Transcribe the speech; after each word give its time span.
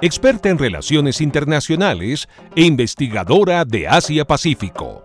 experta 0.00 0.48
en 0.48 0.58
relaciones 0.58 1.20
internacionales 1.20 2.28
e 2.54 2.62
investigadora 2.62 3.64
de 3.64 3.88
Asia-Pacífico. 3.88 5.04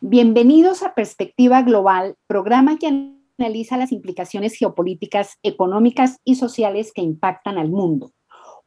Bienvenidos 0.00 0.82
a 0.82 0.94
Perspectiva 0.94 1.62
Global, 1.62 2.16
programa 2.26 2.76
que 2.76 3.12
analiza 3.38 3.76
las 3.76 3.92
implicaciones 3.92 4.54
geopolíticas, 4.56 5.38
económicas 5.44 6.16
y 6.24 6.34
sociales 6.34 6.90
que 6.92 7.02
impactan 7.02 7.58
al 7.58 7.68
mundo. 7.68 8.10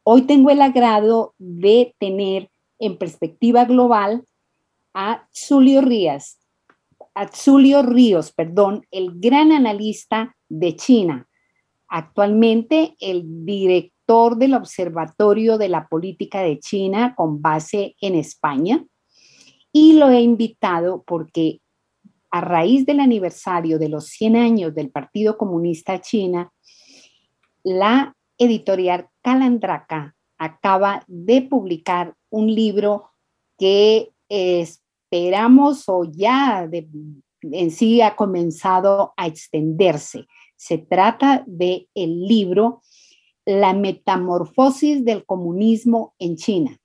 Hoy 0.02 0.22
tengo 0.22 0.48
el 0.48 0.62
agrado 0.62 1.34
de 1.36 1.94
tener 1.98 2.48
en 2.78 2.96
Perspectiva 2.96 3.66
Global 3.66 4.24
a 4.94 5.28
Zulio 5.34 5.80
Ríos, 5.80 6.38
a 7.14 7.28
Zulio 7.28 7.82
Ríos, 7.82 8.32
perdón, 8.32 8.86
el 8.90 9.20
gran 9.20 9.52
analista 9.52 10.36
de 10.48 10.76
China, 10.76 11.28
actualmente 11.88 12.96
el 13.00 13.44
director 13.44 14.36
del 14.36 14.54
Observatorio 14.54 15.58
de 15.58 15.68
la 15.68 15.88
Política 15.88 16.40
de 16.42 16.58
China 16.58 17.14
con 17.16 17.42
base 17.42 17.96
en 18.00 18.14
España. 18.14 18.84
Y 19.72 19.94
lo 19.94 20.08
he 20.08 20.20
invitado 20.20 21.02
porque 21.04 21.60
a 22.30 22.40
raíz 22.40 22.86
del 22.86 23.00
aniversario 23.00 23.78
de 23.78 23.88
los 23.88 24.06
100 24.06 24.36
años 24.36 24.74
del 24.74 24.90
Partido 24.90 25.36
Comunista 25.36 26.00
China, 26.00 26.52
la 27.62 28.16
editorial 28.38 29.08
Calandraca 29.22 30.14
acaba 30.38 31.04
de 31.06 31.42
publicar 31.42 32.14
un 32.30 32.52
libro 32.52 33.10
que 33.56 34.10
esperamos 35.14 35.84
o 35.86 36.04
ya 36.04 36.68
en 37.42 37.70
sí 37.70 38.00
ha 38.00 38.16
comenzado 38.16 39.12
a 39.16 39.28
extenderse. 39.28 40.26
Se 40.56 40.78
trata 40.78 41.44
de 41.46 41.88
el 41.94 42.26
libro 42.26 42.82
La 43.46 43.74
metamorfosis 43.74 45.04
del 45.04 45.24
comunismo 45.24 46.16
en 46.18 46.34
China, 46.34 46.76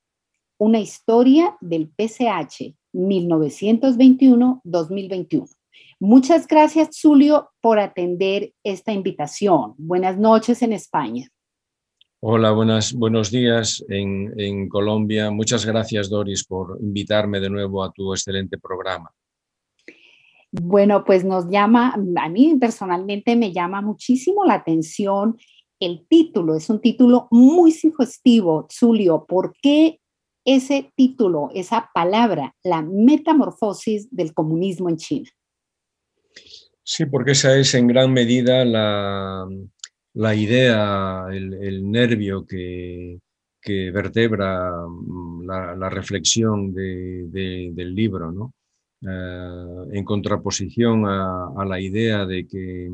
una 0.59 0.79
historia 0.79 1.57
del 1.59 1.89
PCH 1.89 2.75
1921-2021. 2.93 5.49
Muchas 5.99 6.45
gracias, 6.47 6.99
Zulio, 7.01 7.49
por 7.61 7.79
atender 7.79 8.53
esta 8.63 8.91
invitación. 8.91 9.73
Buenas 9.77 10.19
noches 10.19 10.61
en 10.61 10.73
España. 10.73 11.31
Hola, 12.21 12.51
buenas, 12.51 12.93
buenos 12.93 13.31
días 13.31 13.83
en, 13.87 14.33
en, 14.37 14.67
Colombia. 14.67 15.31
Muchas 15.31 15.65
gracias, 15.65 16.09
Doris, 16.09 16.43
por 16.43 16.77
invitarme 16.81 17.39
de 17.39 17.49
nuevo 17.49 17.83
a 17.83 17.91
tu 17.91 18.13
excelente 18.13 18.57
programa. 18.57 19.09
Bueno, 20.51 21.03
pues 21.05 21.23
nos 21.23 21.49
llama, 21.49 21.93
a 21.93 22.29
mí 22.29 22.57
personalmente 22.59 23.35
me 23.35 23.53
llama 23.53 23.81
muchísimo 23.81 24.43
la 24.43 24.55
atención 24.55 25.37
el 25.79 26.05
título. 26.09 26.55
Es 26.55 26.69
un 26.69 26.81
título 26.81 27.27
muy 27.31 27.71
sugestivo, 27.71 28.67
Zulio. 28.69 29.25
¿Por 29.25 29.53
qué 29.61 29.99
ese 30.55 30.91
título, 30.95 31.49
esa 31.53 31.89
palabra, 31.93 32.55
la 32.63 32.81
metamorfosis 32.81 34.07
del 34.09 34.33
comunismo 34.33 34.89
en 34.89 34.97
China. 34.97 35.29
Sí, 36.83 37.05
porque 37.05 37.31
esa 37.31 37.55
es 37.55 37.75
en 37.75 37.87
gran 37.87 38.11
medida 38.11 38.65
la, 38.65 39.47
idea, 40.35 41.27
el, 41.31 41.89
nervio 41.89 42.45
que, 42.45 43.19
vertebra 43.93 44.71
mm, 44.87 45.45
la, 45.45 45.89
reflexión 45.89 46.73
del 46.73 47.95
libro, 47.95 48.31
¿no? 48.31 48.53
Eh, 49.01 49.97
en 49.97 50.03
contraposición 50.03 51.05
a, 51.05 51.65
la 51.65 51.79
idea 51.79 52.25
de 52.25 52.45
que 52.45 52.89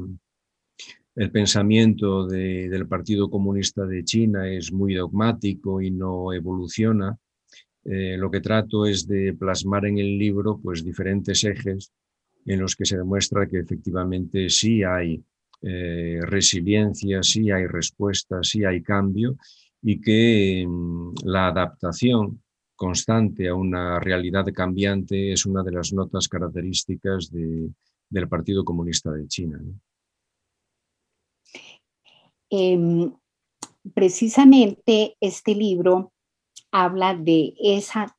el 1.15 1.31
pensamiento 1.31 2.27
del 2.27 2.87
Partido 2.87 3.29
Comunista 3.29 3.85
de 3.85 4.03
China 4.03 4.47
es 4.47 4.71
muy 4.71 4.93
dogmático 4.93 5.81
y 5.81 5.89
no 5.89 6.31
evoluciona, 6.33 7.17
eh, 7.85 8.17
lo 8.17 8.29
que 8.29 8.41
trato 8.41 8.85
es 8.85 9.07
de 9.07 9.33
plasmar 9.33 9.85
en 9.85 9.97
el 9.97 10.17
libro 10.17 10.59
pues, 10.61 10.83
diferentes 10.83 11.43
ejes 11.43 11.91
en 12.45 12.59
los 12.59 12.75
que 12.75 12.85
se 12.85 12.97
demuestra 12.97 13.47
que 13.47 13.59
efectivamente 13.59 14.49
sí 14.49 14.83
hay 14.83 15.23
eh, 15.61 16.19
resiliencia, 16.21 17.23
sí 17.23 17.51
hay 17.51 17.67
respuesta, 17.67 18.39
sí 18.41 18.63
hay 18.65 18.81
cambio 18.81 19.37
y 19.81 20.01
que 20.01 20.65
mm, 20.67 21.13
la 21.25 21.47
adaptación 21.47 22.41
constante 22.75 23.47
a 23.47 23.55
una 23.55 23.99
realidad 23.99 24.45
cambiante 24.53 25.31
es 25.31 25.45
una 25.45 25.63
de 25.63 25.71
las 25.71 25.93
notas 25.93 26.27
características 26.27 27.31
del 27.31 28.27
Partido 28.27 28.65
Comunista 28.65 29.11
de 29.11 29.27
China. 29.27 29.61
Em, 32.49 33.13
precisamente 33.93 35.15
este 35.19 35.55
libro 35.55 36.11
habla 36.71 37.15
de 37.15 37.53
esa 37.57 38.17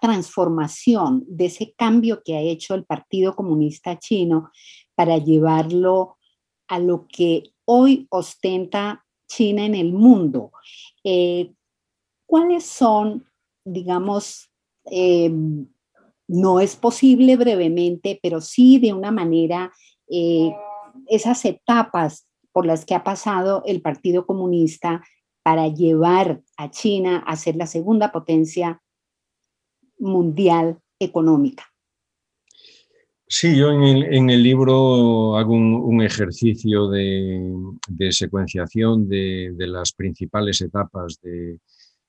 transformación, 0.00 1.24
de 1.28 1.46
ese 1.46 1.74
cambio 1.76 2.22
que 2.24 2.36
ha 2.36 2.40
hecho 2.40 2.74
el 2.74 2.84
Partido 2.84 3.36
Comunista 3.36 3.98
Chino 3.98 4.50
para 4.98 5.16
llevarlo 5.16 6.16
a 6.66 6.80
lo 6.80 7.06
que 7.06 7.52
hoy 7.66 8.08
ostenta 8.10 9.06
China 9.28 9.64
en 9.64 9.76
el 9.76 9.92
mundo. 9.92 10.50
Eh, 11.04 11.52
¿Cuáles 12.26 12.64
son, 12.64 13.24
digamos, 13.64 14.50
eh, 14.90 15.30
no 16.26 16.58
es 16.58 16.74
posible 16.74 17.36
brevemente, 17.36 18.18
pero 18.20 18.40
sí 18.40 18.80
de 18.80 18.92
una 18.92 19.12
manera, 19.12 19.72
eh, 20.10 20.52
esas 21.06 21.44
etapas 21.44 22.26
por 22.50 22.66
las 22.66 22.84
que 22.84 22.96
ha 22.96 23.04
pasado 23.04 23.62
el 23.66 23.80
Partido 23.80 24.26
Comunista 24.26 25.04
para 25.44 25.68
llevar 25.68 26.42
a 26.56 26.72
China 26.72 27.22
a 27.24 27.36
ser 27.36 27.54
la 27.54 27.68
segunda 27.68 28.10
potencia 28.10 28.82
mundial 29.96 30.80
económica. 30.98 31.66
Sí, 33.30 33.56
yo 33.58 33.70
en 33.70 34.30
el, 34.30 34.42
libro 34.42 35.36
hago 35.36 35.52
un, 35.52 36.02
ejercicio 36.02 36.88
de, 36.88 38.10
secuenciación 38.10 39.06
de, 39.06 39.52
las 39.58 39.92
principales 39.92 40.62
etapas 40.62 41.20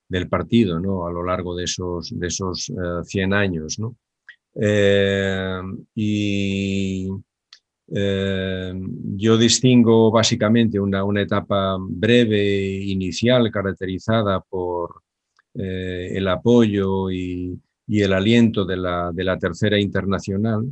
del 0.07 0.29
partido 0.29 0.79
¿no? 0.79 1.05
a 1.05 1.11
lo 1.11 1.23
largo 1.23 1.55
de 1.55 1.65
esos, 1.65 2.17
de 2.17 2.27
esos 2.27 2.71
100 3.03 3.33
eh, 3.33 3.35
años. 3.35 3.79
¿no? 3.79 3.97
Eh, 4.55 5.61
y 5.93 7.09
eh, 7.87 8.73
yo 9.17 9.37
distingo 9.37 10.11
básicamente 10.11 10.79
una, 10.79 11.03
etapa 11.21 11.75
breve, 11.79 12.81
inicial, 12.85 13.51
caracterizada 13.51 14.39
por 14.39 15.01
el 15.53 16.27
apoyo 16.29 17.11
y, 17.11 17.59
el 17.87 18.13
aliento 18.13 18.63
de 18.63 18.77
la, 18.77 19.37
Tercera 19.37 19.77
Internacional, 19.77 20.71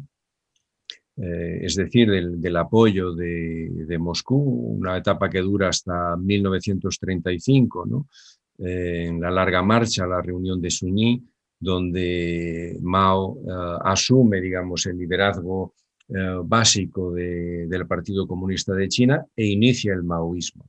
eh, 1.17 1.59
es 1.61 1.75
decir, 1.75 2.09
del, 2.09 2.55
apoyo 2.57 3.13
de, 3.13 3.97
Moscú, 3.99 4.37
una 4.79 4.97
etapa 4.97 5.29
que 5.29 5.41
dura 5.41 5.69
hasta 5.69 6.15
1935, 6.15 8.05
en 8.59 9.21
la 9.21 9.29
larga 9.29 9.61
marcha, 9.61 10.07
la 10.07 10.21
reunión 10.21 10.61
de 10.61 10.71
Suñí, 10.71 11.23
donde 11.59 12.77
Mao 12.81 13.39
asume, 13.83 14.41
digamos, 14.41 14.85
el 14.85 14.97
liderazgo 14.97 15.73
eh, 16.09 16.39
básico 16.41 17.11
del 17.11 17.85
Partido 17.85 18.25
Comunista 18.25 18.73
de 18.73 18.87
China 18.87 19.25
e 19.35 19.45
inicia 19.47 19.93
el 19.93 20.03
maoísmo. 20.03 20.65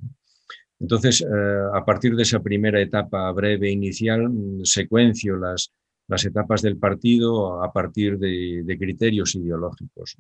Entonces, 0.81 1.21
eh, 1.21 1.27
a 1.73 1.85
partir 1.85 2.17
de 2.17 2.25
esa 2.25 2.41
primera 2.41 2.81
etapa 2.81 3.31
breve 3.31 3.71
inicial, 3.71 4.29
mm, 4.29 4.65
secuencio 4.65 5.37
las, 5.37 5.73
las 6.09 6.25
etapas 6.25 6.63
del 6.63 6.79
partido 6.79 7.63
a 7.63 7.73
partir 7.73 8.19
de, 8.19 8.77
criterios 8.79 9.35
ideológicos. 9.35 10.17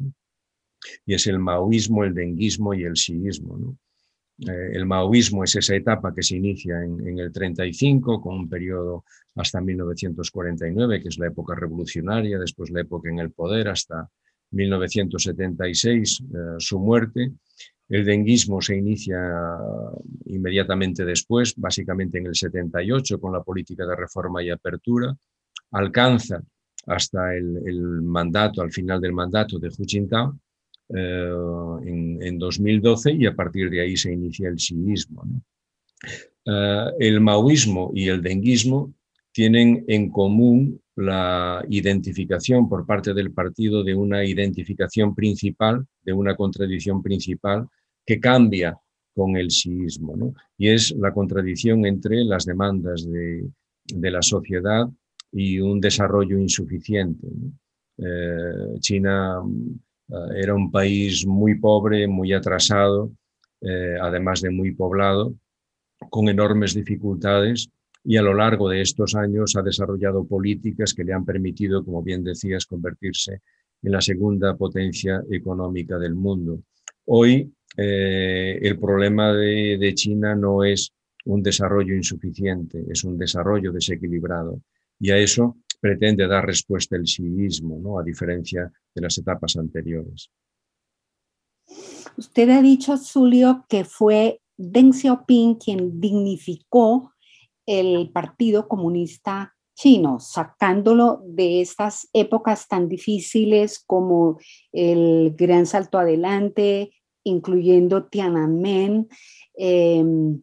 Y 1.04 1.14
es 1.14 1.26
el 1.26 1.38
maoísmo, 1.38 2.04
el 2.04 2.14
denguismo 2.14 2.74
y 2.74 2.84
el 2.84 2.94
xiismo. 2.94 3.76
Eh, 4.46 4.70
el 4.74 4.86
maoísmo 4.86 5.42
es 5.42 5.56
esa 5.56 5.74
etapa 5.74 6.14
que 6.14 6.22
se 6.22 6.36
inicia 6.36 6.84
en, 6.84 7.18
el 7.18 7.32
35 7.32 8.20
con 8.20 8.36
un 8.36 8.48
periodo 8.48 9.04
hasta 9.34 9.60
1949, 9.60 11.02
que 11.02 11.08
es 11.08 11.18
la 11.18 11.26
época 11.28 11.54
revolucionaria, 11.56 12.38
después 12.38 12.70
la 12.70 12.82
época 12.82 13.08
en 13.08 13.18
el 13.18 13.32
poder 13.32 13.68
hasta 13.68 14.08
1976, 14.50 16.20
eh, 16.20 16.34
su 16.58 16.78
muerte. 16.78 17.32
El 17.88 18.04
denguismo 18.04 18.60
se 18.60 18.76
inicia 18.76 19.18
inmediatamente 20.26 21.06
después, 21.06 21.54
básicamente 21.56 22.18
en 22.18 22.26
el 22.26 22.34
78, 22.34 23.18
con 23.18 23.32
la 23.32 23.42
política 23.42 23.86
de 23.86 23.96
reforma 23.96 24.42
y 24.42 24.50
apertura. 24.50 25.16
Alcanza 25.72 26.42
hasta 26.86 27.34
el, 27.36 28.02
mandato, 28.02 28.62
al 28.62 28.72
final 28.72 29.00
del 29.00 29.12
mandato 29.12 29.58
de 29.58 29.68
Hu 29.68 29.84
Jintao, 29.86 30.38
eh, 30.88 31.30
en, 31.84 32.38
2012 32.38 33.12
y 33.12 33.26
a 33.26 33.34
partir 33.34 33.68
de 33.68 33.82
ahí 33.82 33.96
se 33.96 34.12
inicia 34.12 34.48
el 34.48 34.58
xiismo. 34.58 35.24
Eh, 36.46 36.84
el 36.98 37.20
maoísmo 37.20 37.90
y 37.94 38.08
el 38.08 38.22
denguismo 38.22 38.94
tienen 39.32 39.84
en 39.86 40.10
común 40.10 40.80
la 40.96 41.64
identificación 41.68 42.68
por 42.68 42.84
parte 42.84 43.14
del 43.14 43.30
partido 43.32 43.84
de 43.84 43.94
una 43.94 44.24
identificación 44.24 45.14
principal, 45.14 45.86
de 46.02 46.12
una 46.12 46.34
contradicción 46.34 47.02
principal 47.02 47.68
que 48.04 48.18
cambia 48.18 48.76
con 49.14 49.36
el 49.36 49.50
xiismo, 49.50 50.34
y 50.56 50.70
es 50.70 50.92
la 50.92 51.12
contradicción 51.12 51.86
entre 51.86 52.24
las 52.24 52.46
demandas 52.46 53.06
de, 53.08 53.48
la 54.10 54.22
sociedad 54.22 54.88
y 55.32 55.60
un 55.60 55.80
desarrollo 55.80 56.38
insuficiente. 56.38 57.26
Eh, 57.98 58.78
China 58.80 59.42
eh, 60.08 60.14
era 60.36 60.54
un 60.54 60.70
país 60.70 61.26
muy 61.26 61.56
pobre, 61.58 62.06
muy 62.06 62.32
atrasado, 62.32 63.12
eh, 63.60 63.96
además 64.00 64.40
de 64.40 64.50
muy 64.50 64.72
poblado, 64.72 65.34
con 66.10 66.28
enormes 66.28 66.74
dificultades 66.74 67.68
y 68.04 68.16
a 68.16 68.22
lo 68.22 68.32
largo 68.34 68.68
de 68.68 68.80
estos 68.80 69.16
años 69.16 69.56
ha 69.56 69.62
desarrollado 69.62 70.24
políticas 70.24 70.94
que 70.94 71.04
le 71.04 71.12
han 71.12 71.24
permitido, 71.24 71.84
como 71.84 72.02
bien 72.02 72.22
decías, 72.22 72.64
convertirse 72.66 73.42
en 73.82 73.92
la 73.92 74.00
segunda 74.00 74.56
potencia 74.56 75.22
económica 75.30 75.98
del 75.98 76.14
mundo. 76.14 76.60
Hoy 77.06 77.52
el 77.76 78.78
problema 78.78 79.32
de 79.32 79.92
China 79.94 80.34
no 80.34 80.64
es 80.64 80.92
un 81.26 81.42
desarrollo 81.42 81.94
insuficiente, 81.94 82.84
es 82.88 83.04
un 83.04 83.18
desarrollo 83.18 83.72
desequilibrado. 83.72 84.62
Y 85.00 85.10
a 85.10 85.18
eso 85.18 85.56
pretende 85.80 86.26
dar 86.26 86.44
respuesta 86.44 86.96
el 86.96 87.06
xiismo, 87.06 87.78
¿no? 87.80 87.98
a 87.98 88.02
diferencia 88.02 88.70
de 88.94 89.00
las 89.00 89.16
etapas 89.18 89.56
anteriores. 89.56 90.30
Usted 92.16 92.50
ha 92.50 92.62
dicho, 92.62 92.96
Zulio, 92.96 93.64
que 93.68 93.84
fue 93.84 94.40
Deng 94.56 94.92
Xiaoping 94.92 95.54
quien 95.54 96.00
dignificó 96.00 97.12
el 97.64 98.10
Partido 98.10 98.66
Comunista 98.66 99.54
Chino, 99.76 100.18
sacándolo 100.18 101.22
de 101.24 101.60
estas 101.60 102.08
épocas 102.12 102.66
tan 102.66 102.88
difíciles 102.88 103.78
como 103.86 104.40
el 104.72 105.34
Gran 105.36 105.66
Salto 105.66 105.98
Adelante, 105.98 106.90
incluyendo 107.22 108.06
Tiananmen, 108.06 109.08
em, 109.54 110.42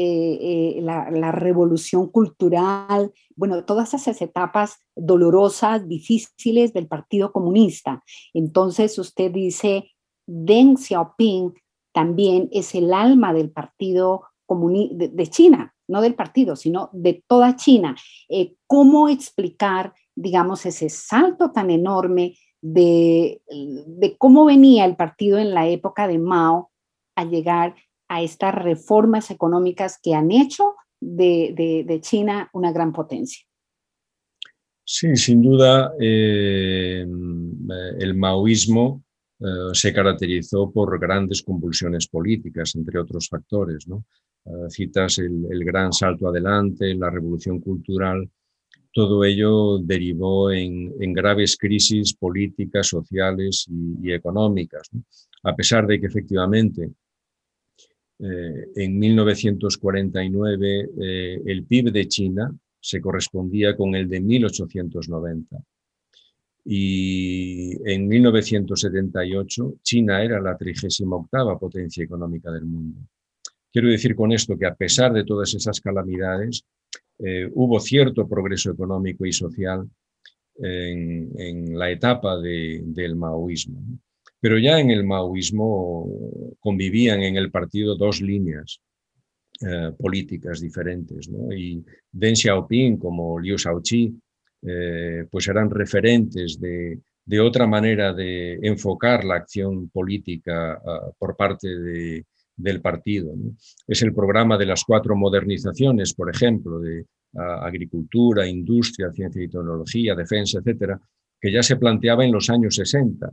eh, 0.00 0.78
eh, 0.78 0.80
la, 0.80 1.32
revolución 1.32 2.06
cultural, 2.08 3.12
bueno, 3.34 3.64
todas 3.64 3.94
esas 3.94 4.22
etapas 4.22 4.76
dolorosas, 4.94 5.88
difíciles 5.88 6.72
del 6.72 6.86
Partido 6.86 7.32
Comunista. 7.32 8.04
Entonces 8.32 8.96
usted 9.00 9.32
dice, 9.32 9.90
Deng 10.24 10.76
Xiaoping 10.76 11.52
también 11.92 12.48
es 12.52 12.76
el 12.76 12.94
alma 12.94 13.32
del 13.32 13.50
Partido 13.50 14.22
Comunista 14.46 15.08
de, 15.08 15.26
China, 15.26 15.74
no 15.88 16.00
del 16.00 16.14
partido, 16.14 16.54
sino 16.54 16.90
de 16.92 17.24
toda 17.26 17.56
China. 17.56 17.96
Eh, 18.28 18.54
¿Cómo 18.68 19.08
explicar, 19.08 19.94
digamos, 20.14 20.64
ese 20.64 20.90
salto 20.90 21.50
tan 21.50 21.70
enorme 21.70 22.36
de, 22.60 23.42
de 23.48 24.16
cómo 24.16 24.44
venía 24.44 24.84
el 24.84 24.94
partido 24.94 25.38
en 25.38 25.54
la 25.54 25.66
época 25.66 26.06
de 26.06 26.20
Mao 26.20 26.70
a 27.16 27.24
llegar 27.24 27.74
a 28.08 28.22
estas 28.22 28.54
reformas 28.54 29.30
económicas 29.30 29.98
que 30.02 30.14
han 30.14 30.30
hecho 30.30 30.74
de, 31.00 31.98
China 32.02 32.48
una 32.52 32.72
gran 32.72 32.92
potencia. 32.92 33.44
Sí, 34.84 35.14
sin 35.16 35.42
duda, 35.42 35.92
eh, 36.00 37.06
el 37.98 38.14
maoísmo 38.14 39.04
eh, 39.40 39.44
se 39.72 39.92
caracterizó 39.92 40.70
por 40.70 40.98
grandes 40.98 41.42
convulsiones 41.42 42.08
políticas, 42.08 42.74
entre 42.74 42.98
otros 42.98 43.28
factores. 43.28 43.86
¿no? 43.86 44.04
Eh, 44.44 44.70
citas 44.70 45.18
el, 45.18 45.64
gran 45.64 45.92
salto 45.92 46.28
adelante, 46.28 46.94
la 46.94 47.10
revolución 47.10 47.60
cultural, 47.60 48.28
todo 48.92 49.22
ello 49.24 49.78
derivó 49.78 50.50
en, 50.50 51.12
graves 51.12 51.56
crisis 51.56 52.14
políticas, 52.14 52.88
sociales 52.88 53.66
y, 54.02 54.10
económicas. 54.10 54.90
A 55.44 55.54
pesar 55.54 55.86
de 55.86 56.00
que 56.00 56.06
efectivamente 56.06 56.90
eh, 58.20 58.68
en 58.74 58.98
1949 58.98 60.90
eh, 61.00 61.42
el 61.46 61.64
PIB 61.64 61.92
de 61.92 62.08
China 62.08 62.52
se 62.80 63.00
correspondía 63.00 63.76
con 63.76 63.94
el 63.94 64.08
de 64.08 64.20
1890. 64.20 65.56
Y 66.64 67.76
en 67.90 68.08
1978 68.08 69.74
China 69.82 70.22
era 70.22 70.40
la 70.40 70.56
38 70.56 71.58
potencia 71.58 72.04
económica 72.04 72.50
del 72.50 72.64
mundo. 72.64 73.00
Quiero 73.72 73.88
decir 73.88 74.16
con 74.16 74.32
esto 74.32 74.58
que 74.58 74.66
a 74.66 74.74
pesar 74.74 75.12
de 75.12 75.24
todas 75.24 75.54
esas 75.54 75.80
calamidades, 75.80 76.64
eh, 77.18 77.48
hubo 77.54 77.80
cierto 77.80 78.28
progreso 78.28 78.70
económico 78.70 79.24
y 79.24 79.32
social 79.32 79.88
en, 80.60 81.78
la 81.78 81.90
etapa 81.90 82.36
del 82.40 83.14
maoísmo. 83.14 83.80
Pero 84.40 84.58
ya 84.58 84.78
en 84.78 84.90
el 84.90 85.04
maoísmo 85.04 86.06
convivían 86.60 87.22
en 87.22 87.36
el 87.36 87.50
partido 87.50 87.96
dos 87.96 88.20
líneas 88.20 88.80
eh, 89.60 89.90
políticas 89.98 90.60
diferentes. 90.60 91.28
Y 91.56 91.84
Deng 92.12 92.36
Xiaoping 92.36 92.96
como 92.98 93.40
Liu 93.40 93.56
Shaoqi 93.56 94.14
eh, 94.62 95.26
pues 95.30 95.48
eran 95.48 95.68
referentes 95.70 96.60
de, 96.60 97.00
otra 97.40 97.66
manera 97.66 98.12
de 98.12 98.58
enfocar 98.62 99.24
la 99.24 99.34
acción 99.34 99.88
política 99.90 100.74
ah, 100.74 101.10
por 101.18 101.36
parte 101.36 101.68
del 102.56 102.80
partido. 102.80 103.34
Es 103.86 104.02
el 104.02 104.14
programa 104.14 104.56
de 104.56 104.66
las 104.66 104.84
cuatro 104.84 105.16
modernizaciones, 105.16 106.14
por 106.14 106.30
ejemplo, 106.30 106.78
de 106.78 107.06
ah, 107.36 107.66
agricultura, 107.66 108.46
industria, 108.46 109.12
ciencia 109.12 109.42
y 109.42 109.48
tecnología, 109.48 110.14
defensa, 110.14 110.58
etcétera, 110.58 111.00
que 111.40 111.52
ya 111.52 111.62
se 111.64 111.76
planteaba 111.76 112.24
en 112.24 112.32
los 112.32 112.48
años 112.48 112.76
60 112.76 113.32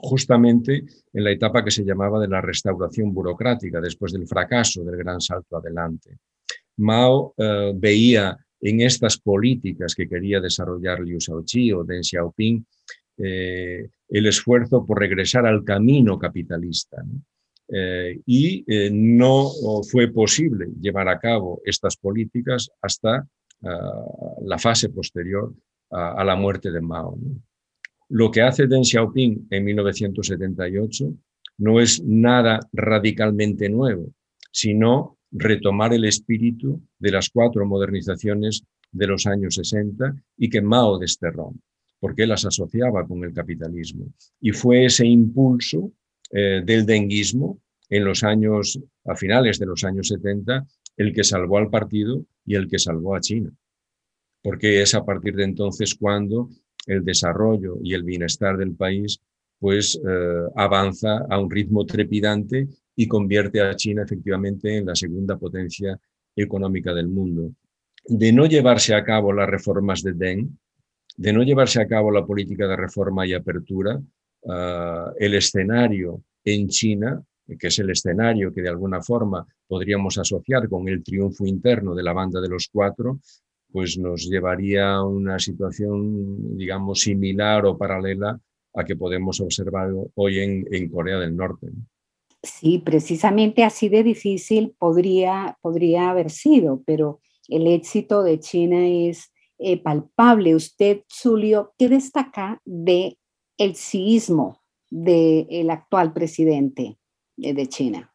justamente 0.00 0.84
en 1.12 1.24
la 1.24 1.30
etapa 1.32 1.64
que 1.64 1.70
se 1.70 1.84
llamaba 1.84 2.20
de 2.20 2.28
la 2.28 2.40
restauración 2.40 3.12
burocrática, 3.12 3.80
después 3.80 4.12
del 4.12 4.26
fracaso 4.26 4.84
del 4.84 4.96
gran 4.96 5.20
salto 5.20 5.56
adelante. 5.56 6.18
Mao 6.76 7.34
eh, 7.36 7.72
veía 7.74 8.36
en 8.60 8.80
estas 8.80 9.18
políticas 9.18 9.94
que 9.94 10.08
quería 10.08 10.40
desarrollar 10.40 11.00
Liu 11.00 11.18
Shaoqi 11.18 11.72
o 11.72 11.84
Deng 11.84 12.02
Xiaoping 12.02 12.64
eh, 13.18 13.88
el 14.08 14.26
esfuerzo 14.26 14.86
por 14.86 14.98
regresar 14.98 15.46
al 15.46 15.64
camino 15.64 16.18
capitalista. 16.18 17.04
Eh, 17.70 18.20
y 18.24 18.64
no 18.90 19.50
fue 19.90 20.08
posible 20.08 20.68
llevar 20.80 21.08
a 21.08 21.18
cabo 21.18 21.60
estas 21.64 21.96
políticas 21.96 22.70
hasta 22.80 23.28
la 23.60 24.56
fase 24.56 24.88
posterior 24.88 25.52
a, 25.90 26.24
la 26.24 26.36
muerte 26.36 26.70
de 26.70 26.80
Mao. 26.80 27.18
Lo 28.08 28.30
que 28.30 28.42
hace 28.42 28.66
Deng 28.66 28.84
Xiaoping 28.84 29.48
en 29.50 29.64
1978 29.64 31.14
no 31.58 31.80
es 31.80 32.02
nada 32.02 32.60
radicalmente 32.72 33.68
nuevo, 33.68 34.12
sino 34.50 35.18
retomar 35.30 35.92
el 35.92 36.04
espíritu 36.04 36.80
de 36.98 37.10
las 37.10 37.28
cuatro 37.28 37.66
modernizaciones 37.66 38.64
de 38.92 39.06
los 39.06 39.26
años 39.26 39.54
60 39.56 40.14
y 40.38 40.48
que 40.48 40.62
Mao 40.62 40.98
desterró, 40.98 41.52
porque 42.00 42.26
las 42.26 42.46
asociaba 42.46 43.06
con 43.06 43.22
el 43.24 43.34
capitalismo. 43.34 44.06
Y 44.40 44.52
fue 44.52 44.86
ese 44.86 45.06
impulso 45.06 45.92
eh, 46.30 46.62
del 46.64 46.86
denguismo 46.86 47.60
en 47.90 48.04
los 48.04 48.22
años, 48.22 48.78
a 49.04 49.16
finales 49.16 49.58
de 49.58 49.66
los 49.66 49.84
años 49.84 50.08
70, 50.08 50.66
el 50.96 51.12
que 51.12 51.24
salvó 51.24 51.58
al 51.58 51.70
partido 51.70 52.24
y 52.44 52.54
el 52.54 52.68
que 52.68 52.78
salvó 52.78 53.14
a 53.14 53.20
China. 53.20 53.50
Porque 54.42 54.82
es 54.82 54.94
a 54.94 55.04
partir 55.04 55.34
de 55.34 55.44
entonces 55.44 55.94
cuando 55.94 56.48
el 56.88 57.04
desarrollo 57.04 57.78
y 57.82 57.94
el 57.94 58.02
bienestar 58.02 58.56
del 58.56 58.74
país, 58.74 59.20
pues 59.60 60.00
eh, 60.04 60.48
avanza 60.56 61.26
a 61.30 61.38
un 61.38 61.50
ritmo 61.50 61.86
trepidante 61.86 62.66
y 62.96 63.06
convierte 63.06 63.60
a 63.60 63.76
China 63.76 64.02
efectivamente 64.02 64.76
en 64.76 64.86
la 64.86 64.94
segunda 64.94 65.36
potencia 65.36 65.98
económica 66.34 66.92
del 66.92 67.08
mundo. 67.08 67.52
De 68.06 68.32
no 68.32 68.46
llevarse 68.46 68.94
a 68.94 69.04
cabo 69.04 69.32
las 69.32 69.48
reformas 69.48 70.02
de 70.02 70.12
Deng, 70.12 70.48
de 71.16 71.32
no 71.32 71.42
llevarse 71.42 71.80
a 71.80 71.86
cabo 71.86 72.10
la 72.10 72.26
política 72.26 72.66
de 72.66 72.76
reforma 72.76 73.26
y 73.26 73.34
apertura, 73.34 74.00
ah, 74.48 75.12
el 75.18 75.34
escenario 75.34 76.22
en 76.44 76.68
China 76.68 77.22
que 77.56 77.68
es 77.68 77.78
el 77.78 77.90
escenario 77.90 78.52
que 78.52 78.62
de 78.62 78.68
alguna 78.68 79.00
forma 79.00 79.46
podríamos 79.66 80.18
asociar 80.18 80.68
con 80.68 80.88
el 80.88 81.02
triunfo 81.02 81.46
interno 81.46 81.94
de 81.94 82.02
la 82.02 82.12
banda 82.12 82.40
de 82.40 82.48
los 82.48 82.68
cuatro, 82.70 83.20
pues 83.72 83.98
nos 83.98 84.28
llevaría 84.28 84.94
a 84.94 85.04
una 85.04 85.38
situación, 85.38 86.56
digamos, 86.56 87.00
similar 87.00 87.66
o 87.66 87.76
paralela 87.76 88.40
a 88.74 88.84
que 88.84 88.96
podemos 88.96 89.40
observar 89.40 89.90
hoy 90.14 90.38
en, 90.38 90.88
Corea 90.88 91.18
del 91.18 91.36
Norte. 91.36 91.68
Sí, 92.42 92.78
precisamente 92.78 93.64
así 93.64 93.88
de 93.88 94.02
difícil 94.02 94.74
podría, 94.78 95.58
podría 95.60 96.10
haber 96.10 96.30
sido, 96.30 96.82
pero 96.86 97.20
el 97.48 97.66
éxito 97.66 98.22
de 98.22 98.38
China 98.38 98.86
es 98.86 99.32
eh, 99.58 99.82
palpable. 99.82 100.54
Usted, 100.54 101.02
Zulio, 101.12 101.74
¿qué 101.76 101.88
destaca 101.88 102.62
de 102.64 103.18
el 103.58 103.74
del 104.90 105.70
actual 105.70 106.12
presidente 106.12 106.98
de 107.36 107.66
China? 107.66 108.14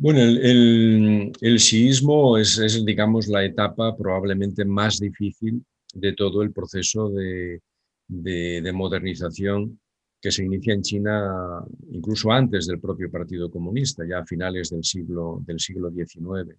Bueno, 0.00 0.20
el, 0.20 1.32
el, 1.40 1.56
es, 1.56 2.84
digamos, 2.86 3.26
la 3.26 3.44
etapa 3.44 3.96
probablemente 3.96 4.64
más 4.64 5.00
difícil 5.00 5.64
de 5.92 6.12
todo 6.12 6.42
el 6.42 6.52
proceso 6.52 7.10
de, 7.10 7.60
de, 8.06 8.72
modernización 8.72 9.80
que 10.20 10.30
se 10.30 10.44
inicia 10.44 10.74
en 10.74 10.82
China 10.82 11.64
incluso 11.90 12.30
antes 12.30 12.68
del 12.68 12.78
propio 12.78 13.10
Partido 13.10 13.50
Comunista, 13.50 14.04
ya 14.08 14.20
a 14.20 14.24
finales 14.24 14.70
del 14.70 14.84
siglo, 14.84 15.42
del 15.44 15.58
siglo 15.58 15.90
XIX. 15.90 16.56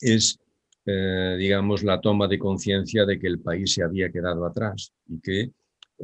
Es, 0.00 0.38
eh, 0.86 1.34
digamos, 1.36 1.82
la 1.82 2.00
toma 2.00 2.28
de 2.28 2.38
conciencia 2.38 3.04
de 3.04 3.18
que 3.18 3.26
el 3.26 3.40
país 3.40 3.74
se 3.74 3.82
había 3.82 4.12
quedado 4.12 4.46
atrás 4.46 4.92
y 5.08 5.20
que 5.20 5.50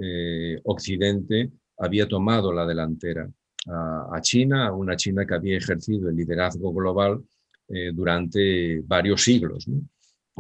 eh, 0.02 0.60
Occidente 0.64 1.52
había 1.78 2.08
tomado 2.08 2.52
la 2.52 2.66
delantera 2.66 3.30
a, 3.66 4.20
China, 4.20 4.68
a 4.68 4.72
una 4.72 4.96
China 4.96 5.26
que 5.26 5.34
había 5.34 5.56
ejercido 5.56 6.08
el 6.08 6.16
liderazgo 6.16 6.72
global 6.72 7.22
eh, 7.68 7.92
durante 7.92 8.80
varios 8.80 9.22
siglos. 9.22 9.66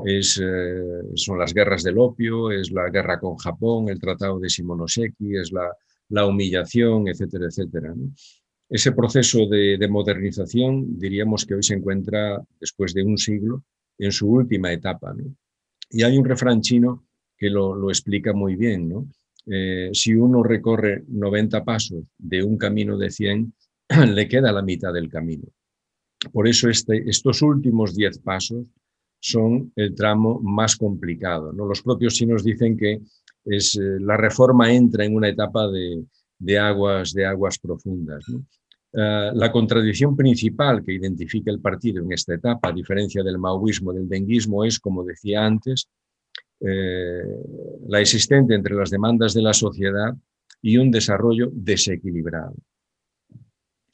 Es, 0.04 0.40
eh, 0.42 1.02
son 1.14 1.38
las 1.38 1.54
guerras 1.54 1.82
del 1.82 1.98
opio, 1.98 2.50
es 2.50 2.70
la 2.72 2.90
guerra 2.90 3.18
con 3.18 3.36
Japón, 3.36 3.88
el 3.88 4.00
tratado 4.00 4.38
de 4.40 4.48
Shimonoseki, 4.48 5.36
es 5.36 5.52
la, 5.52 5.70
la 6.08 6.26
humillación, 6.26 7.08
etcétera, 7.08 7.46
etcétera. 7.46 7.94
Ese 8.68 8.92
proceso 8.92 9.46
de, 9.46 9.78
de, 9.78 9.88
modernización 9.88 10.98
diríamos 10.98 11.44
que 11.44 11.54
hoy 11.54 11.62
se 11.62 11.74
encuentra, 11.74 12.42
después 12.60 12.92
de 12.92 13.04
un 13.04 13.16
siglo, 13.16 13.62
en 13.98 14.10
su 14.10 14.28
última 14.28 14.72
etapa. 14.72 15.14
Y 15.90 16.02
hay 16.02 16.18
un 16.18 16.24
refrán 16.24 16.60
chino 16.60 17.06
que 17.36 17.50
lo, 17.50 17.74
lo 17.74 17.88
explica 17.90 18.32
muy 18.32 18.56
bien. 18.56 18.88
¿no? 18.88 19.06
Eh, 19.46 19.90
si 19.92 20.14
uno 20.14 20.42
recorre 20.42 21.04
90 21.08 21.64
pasos 21.64 22.04
de 22.18 22.42
un 22.42 22.56
camino 22.56 22.96
de 22.96 23.10
100, 23.10 23.52
le 24.14 24.28
queda 24.28 24.52
la 24.52 24.62
mitad 24.62 24.92
del 24.92 25.08
camino. 25.08 25.44
Por 26.32 26.48
eso 26.48 26.68
este, 26.68 27.08
estos 27.08 27.42
últimos 27.42 27.94
10 27.94 28.18
pasos 28.20 28.66
son 29.20 29.72
el 29.76 29.94
tramo 29.94 30.40
más 30.40 30.76
complicado. 30.76 31.52
¿no? 31.52 31.66
Los 31.66 31.82
propios 31.82 32.14
chinos 32.14 32.44
dicen 32.44 32.76
que 32.76 33.00
eh, 33.46 33.58
la 34.00 34.16
reforma 34.16 34.72
entra 34.72 35.04
en 35.04 35.14
una 35.14 35.28
etapa 35.28 35.68
de, 35.70 36.58
aguas, 36.58 37.12
de 37.12 37.26
aguas 37.26 37.58
profundas. 37.58 38.24
Eh, 38.92 39.30
la 39.34 39.50
contradicción 39.50 40.16
principal 40.16 40.84
que 40.84 40.92
identifica 40.92 41.50
el 41.50 41.60
partido 41.60 42.02
en 42.02 42.12
esta 42.12 42.34
etapa, 42.34 42.68
a 42.68 42.72
diferencia 42.72 43.22
del 43.22 43.38
maoísmo, 43.38 43.92
del 43.92 44.08
denguismo, 44.08 44.64
es, 44.64 44.78
como 44.78 45.04
decía 45.04 45.44
antes, 45.44 45.88
eh, 46.66 47.22
la 47.88 48.00
existente 48.00 48.54
entre 48.54 48.74
las 48.74 48.90
demandas 48.90 49.34
de 49.34 49.42
la 49.42 49.52
sociedad 49.52 50.14
y 50.62 50.78
un 50.78 50.90
desarrollo 50.90 51.50
desequilibrado. 51.52 52.54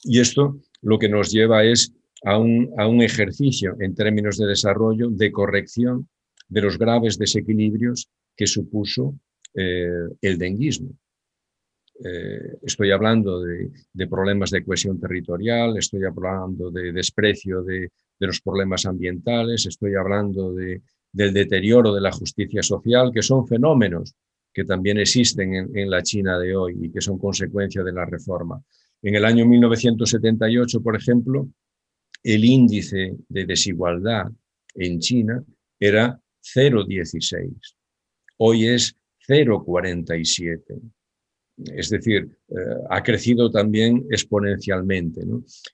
Y 0.05 0.21
esto 0.21 0.61
lo 0.83 0.99
que 0.99 1.09
nos 1.09 1.31
lleva 1.33 1.65
es 1.65 1.93
a 2.23 2.39
un, 2.39 2.73
a 2.79 2.87
un 2.87 3.03
ejercicio 3.03 3.77
en 3.81 3.95
términos 3.95 4.37
de 4.39 4.47
desarrollo, 4.47 5.11
de 5.11 5.33
corrección 5.33 6.09
de 6.49 6.61
los 6.61 6.79
graves 6.79 7.19
desequilibrios 7.19 8.09
que 8.37 8.47
supuso 8.47 9.19
eh, 9.55 10.09
el 10.21 10.39
denguismo. 10.39 10.91
Eh, 12.05 12.57
estoy 12.63 12.93
hablando 12.93 13.43
de, 13.43 13.73
problemas 14.09 14.51
de 14.51 14.65
cohesión 14.65 14.99
territorial, 15.01 15.77
estoy 15.77 16.05
hablando 16.05 16.71
de 16.71 16.93
desprecio 16.93 17.63
de, 17.63 17.91
de 18.19 18.27
los 18.27 18.41
problemas 18.41 18.87
ambientales, 18.87 19.67
estoy 19.67 19.97
hablando 19.97 20.55
de, 20.55 20.83
del 21.13 21.33
deterioro 21.33 21.93
de 21.95 22.01
la 22.01 22.13
justicia 22.13 22.63
social, 22.63 23.11
que 23.13 23.23
son 23.23 23.47
fenómenos 23.47 24.15
que 24.53 24.65
también 24.65 24.99
existen 24.99 25.71
en, 25.75 25.91
la 25.91 26.03
China 26.03 26.39
de 26.39 26.57
hoy 26.57 26.77
y 26.81 26.91
que 26.91 27.01
son 27.01 27.19
consecuencia 27.19 27.83
de 27.83 27.93
la 27.93 28.05
reforma. 28.05 28.63
En 29.03 29.15
el 29.15 29.25
año 29.25 29.47
1978, 29.47 30.83
por 30.83 30.97
ejemplo, 30.97 31.49
el 32.23 32.45
índice 32.45 33.17
de 33.29 33.47
desigualdad 33.47 34.27
en 34.75 34.99
China 34.99 35.43
era 35.79 36.21
0,16. 36.43 37.53
Hoy 38.39 38.67
es 38.67 38.95
0,47. 39.29 40.81
Es 41.75 41.91
decir, 41.91 42.29
eh, 42.49 42.55
ha 42.89 43.03
crecido 43.03 43.51
también 43.51 44.07
exponencialmente. 44.11 45.21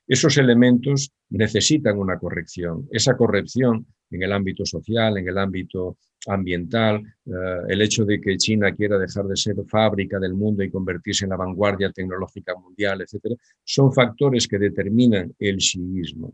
Esos 0.07 0.37
elementos 0.37 1.11
necesitan 1.29 1.97
una 1.97 2.19
corrección. 2.19 2.87
Esa 2.91 3.15
corrección 3.15 3.87
en 4.11 4.23
el 4.23 4.31
ámbito 4.31 4.65
social, 4.65 5.17
en 5.17 5.27
el 5.27 5.37
ámbito 5.37 5.97
ambiental, 6.27 7.01
eh, 7.25 7.31
el 7.69 7.81
hecho 7.81 8.05
de 8.05 8.19
que 8.19 8.37
China 8.37 8.73
quiera 8.75 8.97
dejar 8.97 9.25
de 9.25 9.37
ser 9.37 9.55
fábrica 9.67 10.19
del 10.19 10.33
mundo 10.33 10.63
y 10.63 10.69
convertirse 10.69 11.25
en 11.25 11.29
la 11.29 11.37
vanguardia 11.37 11.91
tecnológica 11.91 12.55
mundial, 12.55 13.01
etcétera, 13.01 13.35
son 13.63 13.93
factores 13.93 14.47
que 14.47 14.57
determinan 14.57 15.33
el 15.39 15.59
xiismo. 15.59 16.33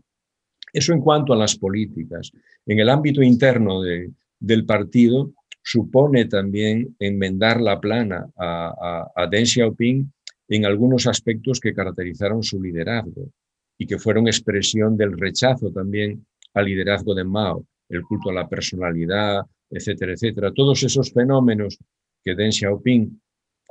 Eso 0.72 0.92
en 0.92 1.00
cuanto 1.00 1.32
a 1.32 1.36
las 1.36 1.56
políticas. 1.56 2.32
En 2.66 2.80
el 2.80 2.88
ámbito 2.88 3.22
interno 3.22 3.80
del 3.82 4.66
partido, 4.66 5.32
supone 5.62 6.26
también 6.26 6.94
enmendar 6.98 7.60
la 7.60 7.80
plana 7.80 8.28
a, 8.36 9.08
a, 9.16 9.22
a 9.22 9.26
Deng 9.26 9.46
Xiaoping 9.46 10.12
en 10.48 10.66
algunos 10.66 11.06
aspectos 11.06 11.58
que 11.58 11.72
caracterizaron 11.72 12.42
su 12.42 12.60
liderazgo 12.60 13.30
y 13.78 13.86
que 13.86 13.98
fueron 13.98 14.26
expresión 14.26 14.96
del 14.96 15.18
rechazo 15.18 15.70
también 15.70 16.26
al 16.54 16.64
liderazgo 16.64 17.14
de 17.14 17.24
Mao, 17.24 17.66
el 17.88 18.02
culto 18.02 18.30
a 18.30 18.34
la 18.34 18.48
personalidad, 18.48 19.42
etcétera, 19.70 20.12
etcétera. 20.12 20.52
Todos 20.52 20.82
esos 20.82 21.12
fenómenos 21.12 21.78
que 22.22 22.34
Deng 22.34 22.52
Xiaoping 22.52 23.20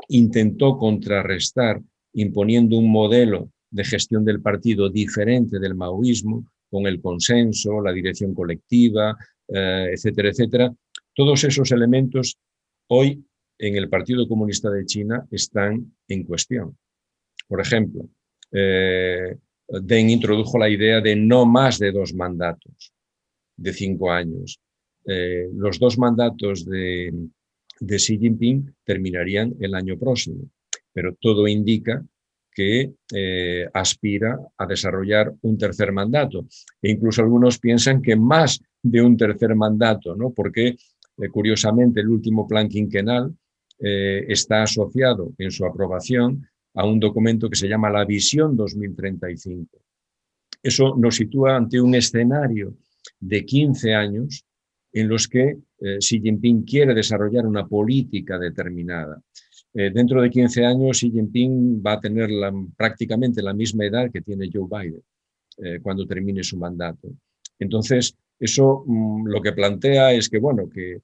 intentó 0.10 0.78
contrarrestar 0.78 1.82
imponiendo 2.14 2.78
un 2.78 2.92
modelo 2.92 3.50
de 3.72 3.84
gestión 3.84 4.24
del 4.24 4.42
partido 4.42 4.90
diferente 4.90 5.60
del 5.60 5.76
maoísmo, 5.76 6.46
con 6.70 6.88
el 6.88 7.02
consenso, 7.02 7.82
la 7.82 7.92
dirección 7.92 8.34
colectiva, 8.34 9.16
eh, 9.48 9.90
etcétera, 9.94 10.30
etcétera. 10.30 10.74
Todos 11.14 11.44
esos 11.44 11.72
elementos 11.72 12.38
hoy 12.88 13.24
en 13.60 13.76
el 13.76 13.90
Partido 13.90 14.28
Comunista 14.28 14.70
de 14.70 14.86
China 14.86 15.26
están 15.30 15.96
en 16.08 16.24
cuestión. 16.24 16.78
Por 17.48 17.62
ejemplo, 17.62 18.10
eh, 18.52 19.38
Deng 19.68 20.10
introdujo 20.10 20.58
la 20.58 20.70
idea 20.70 21.02
de 21.02 21.16
no 21.16 21.46
más 21.46 21.80
de 21.80 21.92
dos 21.92 22.14
mandatos 22.14 22.94
de 23.56 23.74
cinco 23.74 24.12
años. 24.12 24.60
Eh, 25.06 25.48
los 25.54 25.80
dos 25.80 25.98
mandatos 25.98 26.66
de, 26.66 27.12
Xi 27.80 28.18
Jinping 28.18 28.74
terminarían 28.84 29.56
el 29.60 29.76
año 29.76 29.98
próximo, 29.98 30.50
pero 30.94 31.16
todo 31.20 31.48
indica 31.48 32.06
que 32.52 32.94
eh, 33.14 33.68
aspira 33.74 34.38
a 34.58 34.66
desarrollar 34.66 35.34
un 35.42 35.58
tercer 35.58 35.92
mandato. 35.92 36.46
E 36.82 36.92
incluso 36.92 37.22
algunos 37.22 37.58
piensan 37.58 38.02
que 38.02 38.16
más 38.16 38.62
de 38.82 39.02
un 39.02 39.18
tercer 39.18 39.56
mandato, 39.56 40.16
¿no? 40.16 40.32
porque 40.32 40.68
eh, 40.68 41.30
curiosamente 41.30 42.02
el 42.02 42.10
último 42.10 42.48
plan 42.48 42.68
quinquenal 42.68 43.36
está 43.86 44.64
asociado 44.64 45.34
en 45.38 45.52
su 45.52 45.66
aprobación 45.66 46.48
a 46.76 46.86
un 46.86 47.00
documento 47.00 47.50
que 47.50 47.56
se 47.56 47.68
llama 47.68 47.90
la 47.90 48.06
Visión 48.06 48.56
2035. 48.56 49.80
Eso 50.62 50.96
nos 50.98 51.16
sitúa 51.16 51.56
ante 51.56 51.80
un 51.80 51.94
escenario 51.96 52.76
de 53.20 53.46
15 53.46 53.94
años 53.94 54.46
en 54.92 55.10
los 55.10 55.28
que 55.28 55.58
eh, 55.80 55.98
Xi 56.00 56.22
Jinping 56.22 56.64
quiere 56.64 56.94
desarrollar 56.94 57.46
una 57.46 57.68
política 57.68 58.38
determinada. 58.38 59.22
Eh, 59.74 59.92
dentro 59.92 60.22
de 60.22 60.30
15 60.30 60.66
años, 60.66 60.98
Xi 61.00 61.12
Jinping 61.12 61.84
va 61.86 61.94
a 61.94 62.00
tener 62.00 62.30
prácticamente 62.78 63.42
la 63.42 63.54
misma 63.54 63.86
edad 63.86 64.12
que 64.12 64.22
tiene 64.22 64.50
Joe 64.54 64.68
Biden 64.70 65.04
eh, 65.58 65.80
cuando 65.82 66.06
termine 66.06 66.44
su 66.44 66.58
mandato. 66.58 67.10
Entonces, 67.60 68.16
eso 68.40 68.84
mm, 68.86 69.28
lo 69.28 69.42
que 69.42 69.52
plantea 69.52 70.14
es 70.14 70.30
que, 70.30 70.40
bueno, 70.40 70.70
que, 70.70 71.02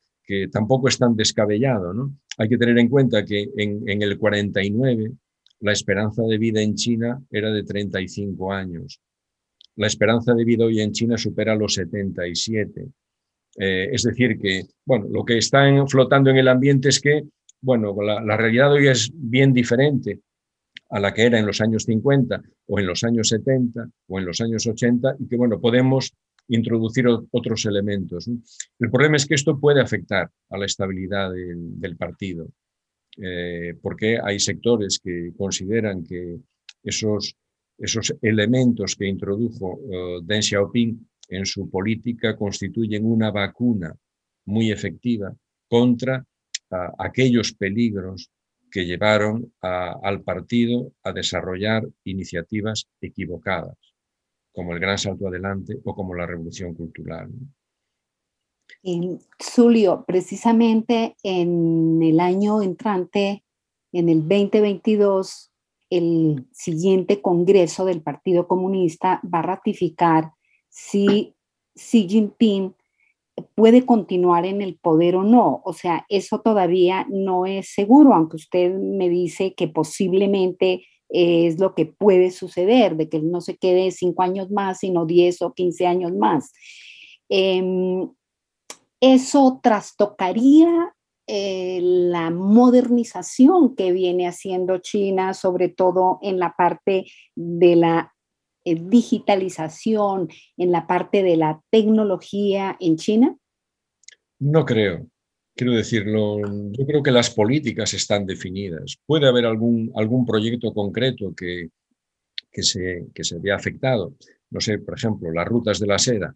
tampoco 0.51 0.87
es 0.87 0.99
tan 0.99 1.15
descabellado. 1.15 1.91
¿no? 1.91 2.15
Hay 2.37 2.47
que 2.47 2.59
tener 2.59 2.77
en 2.77 2.87
cuenta 2.87 3.25
que 3.25 3.49
en, 3.57 3.89
en 3.89 4.03
el 4.03 4.19
49 4.19 5.11
la 5.61 5.71
esperanza 5.71 6.23
de 6.23 6.37
vida 6.37 6.61
en 6.61 6.75
China 6.75 7.21
era 7.29 7.51
de 7.51 7.63
35 7.63 8.53
años. 8.53 9.01
La 9.75 9.87
esperanza 9.87 10.33
de 10.33 10.43
vida 10.43 10.65
hoy 10.65 10.81
en 10.81 10.91
China 10.91 11.17
supera 11.17 11.55
los 11.55 11.73
77. 11.73 12.87
Eh, 13.57 13.89
es 13.91 14.03
decir, 14.03 14.39
que 14.39 14.63
bueno, 14.85 15.07
lo 15.09 15.25
que 15.25 15.37
está 15.37 15.65
flotando 15.87 16.29
en 16.29 16.37
el 16.37 16.47
ambiente 16.47 16.89
es 16.89 16.99
que 16.99 17.23
bueno, 17.61 17.95
la, 18.01 18.37
realidad 18.37 18.71
hoy 18.71 18.87
es 18.87 19.11
bien 19.13 19.53
diferente 19.53 20.21
a 20.89 20.99
la 20.99 21.13
que 21.13 21.23
era 21.23 21.39
en 21.39 21.45
los 21.45 21.61
años 21.61 21.83
50 21.83 22.41
o 22.67 22.79
en 22.79 22.87
los 22.87 23.03
años 23.03 23.27
70 23.29 23.89
o 24.07 24.19
en 24.19 24.25
los 24.25 24.41
años 24.41 24.65
80 24.65 25.17
y 25.19 25.27
que, 25.27 25.35
bueno, 25.35 25.59
podemos 25.59 26.13
introducir 26.47 27.05
otros 27.31 27.65
elementos. 27.65 28.27
El 28.79 28.89
problema 28.89 29.17
es 29.17 29.25
que 29.25 29.35
esto 29.35 29.59
puede 29.59 29.81
afectar 29.81 30.31
a 30.49 30.57
la 30.57 30.65
estabilidad 30.65 31.31
del, 31.31 31.95
partido, 31.97 32.47
eh, 33.17 33.75
porque 33.81 34.19
hay 34.23 34.39
sectores 34.39 34.99
que 35.03 35.31
consideran 35.37 36.03
que 36.03 36.37
esos, 36.83 37.35
esos 37.77 38.13
elementos 38.21 38.95
que 38.95 39.07
introdujo 39.07 39.75
uh, 39.75 40.21
Deng 40.21 40.41
Xiaoping 40.41 41.07
en 41.29 41.45
su 41.45 41.69
política 41.69 42.35
constituyen 42.35 43.05
una 43.05 43.31
vacuna 43.31 43.95
muy 44.45 44.71
efectiva 44.71 45.35
contra 45.67 46.25
aquellos 46.97 47.53
peligros 47.53 48.31
que 48.71 48.85
llevaron 48.85 49.51
al 49.61 50.21
partido 50.21 50.93
a 51.03 51.11
desarrollar 51.11 51.87
iniciativas 52.03 52.87
equivocadas, 53.01 53.77
como 54.51 54.73
el 54.73 54.79
Gran 54.79 54.97
Salto 54.97 55.27
Adelante 55.27 55.79
o 55.83 55.95
como 55.95 56.13
la 56.13 56.27
Revolución 56.27 56.73
Cultural. 56.75 57.29
Zulio, 59.41 60.05
precisamente 60.05 61.15
en 61.23 62.01
el 62.01 62.19
año 62.19 62.61
entrante, 62.61 63.43
en 63.91 64.09
el 64.09 64.21
2022, 64.21 65.51
el 65.89 66.47
siguiente 66.51 67.21
Congreso 67.21 67.85
del 67.85 68.01
Partido 68.01 68.47
Comunista 68.47 69.21
va 69.23 69.39
a 69.39 69.43
ratificar 69.43 70.31
si 70.69 71.35
Xi 71.75 72.07
Jinping 72.07 72.75
puede 73.55 73.85
continuar 73.85 74.45
en 74.45 74.61
el 74.61 74.77
poder 74.77 75.15
o 75.15 75.23
no. 75.23 75.61
O 75.63 75.73
sea, 75.73 76.05
eso 76.09 76.41
todavía 76.41 77.05
no 77.09 77.45
es 77.45 77.73
seguro, 77.73 78.13
aunque 78.13 78.35
usted 78.35 78.73
me 78.73 79.09
dice 79.09 79.53
que 79.55 79.67
posiblemente 79.67 80.85
es 81.09 81.59
lo 81.59 81.73
que 81.73 81.85
puede 81.85 82.31
suceder, 82.31 82.95
de 82.95 83.09
que 83.09 83.17
él 83.17 83.31
no 83.31 83.41
se 83.41 83.57
quede 83.57 83.91
cinco 83.91 84.21
años 84.21 84.51
más, 84.51 84.79
sino 84.79 85.05
diez 85.05 85.41
o 85.41 85.53
quince 85.53 85.87
años 85.87 86.13
más. 86.13 86.51
Em, 87.29 88.09
eso 89.01 89.59
trastocaría 89.61 90.93
eh, 91.27 91.79
la 91.81 92.31
modernización 92.31 93.75
que 93.75 93.91
viene 93.91 94.27
haciendo 94.27 94.79
China, 94.79 95.33
sobre 95.33 95.69
todo 95.69 96.17
en 96.21 96.39
la 96.39 96.55
parte 96.57 97.05
de 97.35 97.75
la 97.75 98.13
eh, 98.65 98.75
digitalización, 98.75 100.27
en 100.57 100.71
la 100.71 100.87
parte 100.87 101.23
de 101.23 101.37
la 101.37 101.61
tecnología 101.69 102.75
en 102.79 102.97
China? 102.97 103.37
No 104.39 104.65
creo. 104.65 105.07
Quiero 105.55 105.73
decirlo, 105.73 106.39
yo 106.71 106.85
creo 106.85 107.03
que 107.03 107.11
las 107.11 107.29
políticas 107.29 107.93
están 107.93 108.25
definidas. 108.25 108.97
Puede 109.05 109.27
haber 109.27 109.45
algún, 109.45 109.91
algún 109.95 110.25
proyecto 110.25 110.73
concreto 110.73 111.33
que, 111.35 111.69
que, 112.51 112.63
se, 112.63 113.07
que 113.13 113.23
se 113.23 113.39
vea 113.39 113.55
afectado. 113.55 114.13
No 114.49 114.61
sé, 114.61 114.79
por 114.79 114.97
ejemplo, 114.97 115.31
las 115.31 115.47
rutas 115.47 115.79
de 115.79 115.87
la 115.87 115.99
seda, 115.99 116.35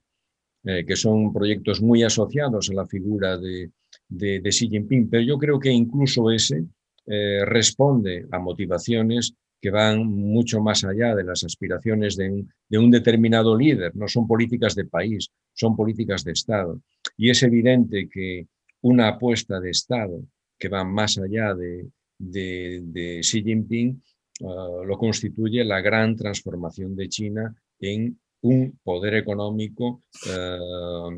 eh, 0.65 0.86
que 0.86 0.96
son 0.96 1.34
proyectos 1.34 1.82
muy 1.82 2.03
asociados 2.03 2.70
a 2.70 2.74
la 2.74 2.88
figura 2.88 3.38
de, 3.38 3.72
de, 4.08 4.41
Xi 4.50 4.70
Jinping, 4.70 5.10
pero 5.10 5.24
yo 5.24 5.38
creo 5.38 5.60
que 5.60 5.70
incluso 5.70 6.32
ese 6.32 6.65
eh, 7.05 7.43
responde 7.46 8.25
a 8.32 8.39
motivaciones 8.39 9.36
que 9.60 9.72
van 9.72 10.05
mucho 10.05 10.62
más 10.62 10.84
allá 10.84 11.15
de 11.15 11.24
las 11.24 11.43
aspiraciones 11.43 12.17
de 12.17 12.77
un, 12.77 12.91
determinado 12.91 13.58
líder, 13.58 13.96
no 13.96 14.08
son 14.08 14.27
políticas 14.27 14.75
de 14.75 14.86
país, 14.86 15.29
son 15.53 15.75
políticas 15.75 16.24
de 16.24 16.34
Estado. 16.34 16.82
Y 17.15 17.29
es 17.29 17.43
evidente 17.43 18.10
que 18.10 18.48
una 18.82 19.08
apuesta 19.08 19.60
de 19.62 19.70
Estado 19.70 20.22
que 20.60 20.67
va 20.70 20.84
más 20.84 21.17
allá 21.17 21.53
de, 21.53 21.89
de, 22.20 23.20
Xi 23.22 23.41
Jinping 23.41 24.01
ah, 24.43 24.82
lo 24.86 24.98
constituye 24.98 25.63
la 25.63 25.82
gran 25.82 26.15
transformación 26.15 26.96
de 26.96 27.08
China 27.10 27.55
en 27.79 28.20
un 28.43 28.79
poder 28.83 29.15
económico 29.15 30.03
ah, 30.29 31.10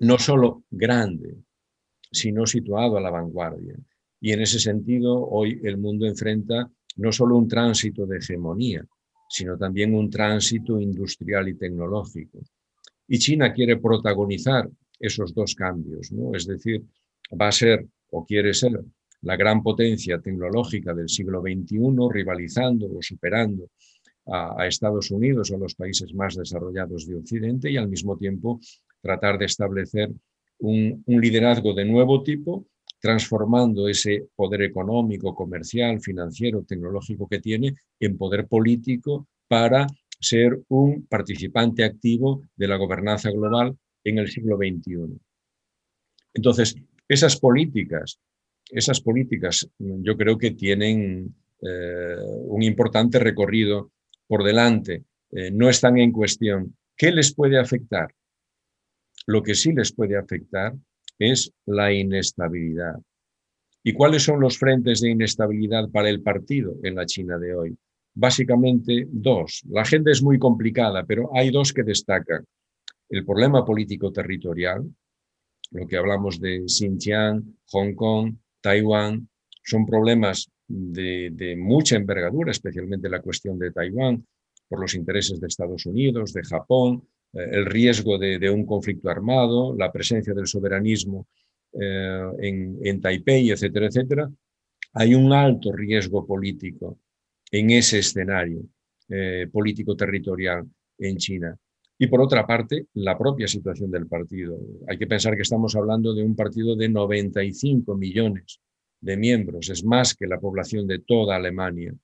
no 0.00 0.18
solo 0.18 0.64
grande, 0.70 1.36
sino 2.10 2.46
situado 2.46 2.96
a 2.96 3.00
la 3.00 3.10
vanguardia. 3.10 3.74
Y 4.20 4.32
en 4.32 4.40
ese 4.40 4.58
sentido, 4.58 5.26
hoy 5.28 5.60
el 5.64 5.78
mundo 5.78 6.06
enfrenta 6.06 6.70
no 6.96 7.12
solo 7.12 7.36
un 7.36 7.48
tránsito 7.48 8.06
de 8.06 8.18
hegemonía, 8.18 8.84
sino 9.28 9.56
también 9.56 9.94
un 9.94 10.10
tránsito 10.10 10.80
industrial 10.80 11.48
y 11.48 11.54
tecnológico. 11.54 12.40
Y 13.06 13.18
China 13.18 13.52
quiere 13.52 13.76
protagonizar 13.76 14.68
esos 14.98 15.32
dos 15.34 15.54
cambios, 15.54 16.10
¿no? 16.12 16.34
es 16.34 16.46
decir, 16.46 16.84
va 17.40 17.48
a 17.48 17.52
ser 17.52 17.86
o 18.10 18.24
quiere 18.24 18.52
ser 18.52 18.80
la 19.22 19.36
gran 19.36 19.62
potencia 19.62 20.20
tecnológica 20.20 20.94
del 20.94 21.08
siglo 21.08 21.40
XXI, 21.40 21.78
rivalizando 22.10 22.86
o 22.86 23.02
superando 23.02 23.70
a, 24.30 24.66
Estados 24.66 25.10
Unidos 25.10 25.50
o 25.50 25.56
a 25.56 25.58
los 25.58 25.74
países 25.74 26.14
más 26.14 26.36
desarrollados 26.36 27.06
de 27.06 27.16
Occidente 27.16 27.70
y 27.70 27.76
al 27.76 27.88
mismo 27.88 28.16
tiempo 28.16 28.60
tratar 29.00 29.38
de 29.38 29.46
establecer 29.46 30.10
un 30.60 31.04
liderazgo 31.06 31.72
de 31.72 31.84
nuevo 31.84 32.22
tipo 32.22 32.66
transformando 33.00 33.88
ese 33.88 34.28
poder 34.34 34.62
económico, 34.62 35.34
comercial, 35.34 36.00
financiero, 36.00 36.64
tecnológico 36.64 37.28
que 37.28 37.40
tiene 37.40 37.74
en 38.00 38.18
poder 38.18 38.46
político 38.46 39.28
para 39.46 39.86
ser 40.20 40.60
un 40.68 41.06
participante 41.06 41.84
activo 41.84 42.42
de 42.56 42.68
la 42.68 42.76
gobernanza 42.76 43.30
global 43.30 43.76
en 44.02 44.18
el 44.18 44.28
siglo 44.28 44.56
XXI. 44.56 45.16
Entonces, 46.34 46.74
esas 47.08 47.38
políticas, 47.38 48.18
esas 48.70 49.00
políticas 49.00 49.68
yo 49.78 50.16
creo 50.16 50.36
que 50.36 50.50
tienen 50.52 51.34
eh, 51.62 52.16
un 52.46 52.62
importante 52.62 53.18
recorrido 53.18 53.92
por 54.28 54.44
delante, 54.44 55.04
eh, 55.32 55.50
no 55.50 55.68
están 55.68 55.98
en 55.98 56.12
cuestión. 56.12 56.76
¿Qué 56.96 57.10
les 57.10 57.34
puede 57.34 57.58
afectar? 57.58 58.14
Lo 59.26 59.42
que 59.42 59.54
sí 59.54 59.72
les 59.72 59.92
puede 59.92 60.16
afectar 60.16 60.74
es 61.18 61.52
la 61.66 61.92
inestabilidad. 61.92 62.94
¿Y 63.82 63.92
cuáles 63.92 64.22
son 64.22 64.40
los 64.40 64.58
frentes 64.58 65.00
de 65.00 65.10
inestabilidad 65.10 65.88
para 65.90 66.10
el 66.10 66.22
partido 66.22 66.76
en 66.82 66.94
la 66.94 67.06
China 67.06 67.38
de 67.38 67.54
hoy? 67.54 67.78
Básicamente 68.14 69.06
dos. 69.08 69.62
La 69.68 69.82
agenda 69.82 70.10
es 70.10 70.22
muy 70.22 70.38
complicada, 70.38 71.04
pero 71.04 71.30
hay 71.34 71.50
dos 71.50 71.72
que 71.72 71.82
destacan. 71.82 72.44
El 73.08 73.24
problema 73.24 73.64
político 73.64 74.12
territorial, 74.12 74.84
lo 75.70 75.86
que 75.86 75.96
hablamos 75.96 76.40
de 76.40 76.64
Xinjiang, 76.66 77.56
Hong 77.66 77.94
Kong, 77.94 78.34
Taiwán, 78.60 79.28
son 79.62 79.86
problemas 79.86 80.50
de, 80.68 81.56
mucha 81.58 81.96
envergadura, 81.96 82.50
especialmente 82.50 83.08
la 83.08 83.22
cuestión 83.22 83.58
de 83.58 83.72
Taiwán, 83.72 84.24
por 84.68 84.80
los 84.80 84.94
intereses 84.94 85.40
de 85.40 85.46
Estados 85.46 85.86
Unidos, 85.86 86.32
de 86.32 86.44
Japón, 86.44 87.02
eh, 87.32 87.48
el 87.52 87.66
riesgo 87.66 88.18
de, 88.18 88.50
un 88.50 88.66
conflicto 88.66 89.08
armado, 89.08 89.74
la 89.74 89.90
presencia 89.90 90.34
del 90.34 90.46
soberanismo 90.46 91.26
eh, 91.72 92.30
en, 92.40 93.00
Taipei, 93.00 93.50
etcétera, 93.50 93.86
etcétera, 93.86 94.30
hay 94.92 95.14
un 95.14 95.32
alto 95.32 95.72
riesgo 95.72 96.26
político 96.26 96.98
en 97.50 97.70
ese 97.70 98.00
escenario 98.00 98.62
eh, 99.08 99.48
político 99.50 99.96
territorial 99.96 100.66
en 100.98 101.16
China. 101.16 101.56
Y 102.00 102.06
por 102.06 102.20
otra 102.20 102.46
parte, 102.46 102.86
la 102.94 103.18
propia 103.18 103.48
situación 103.48 103.90
del 103.90 104.06
partido. 104.06 104.56
Hay 104.86 104.98
que 104.98 105.06
pensar 105.06 105.34
que 105.34 105.42
estamos 105.42 105.74
hablando 105.74 106.14
de 106.14 106.22
un 106.22 106.36
partido 106.36 106.76
de 106.76 106.88
95 106.88 107.96
millones 107.96 108.60
de 109.00 109.16
miembros, 109.16 109.70
es 109.70 109.84
más 109.84 110.14
que 110.14 110.26
la 110.26 110.38
población 110.38 110.86
de 110.86 111.00
toda 111.00 111.36
Alemania. 111.36 111.94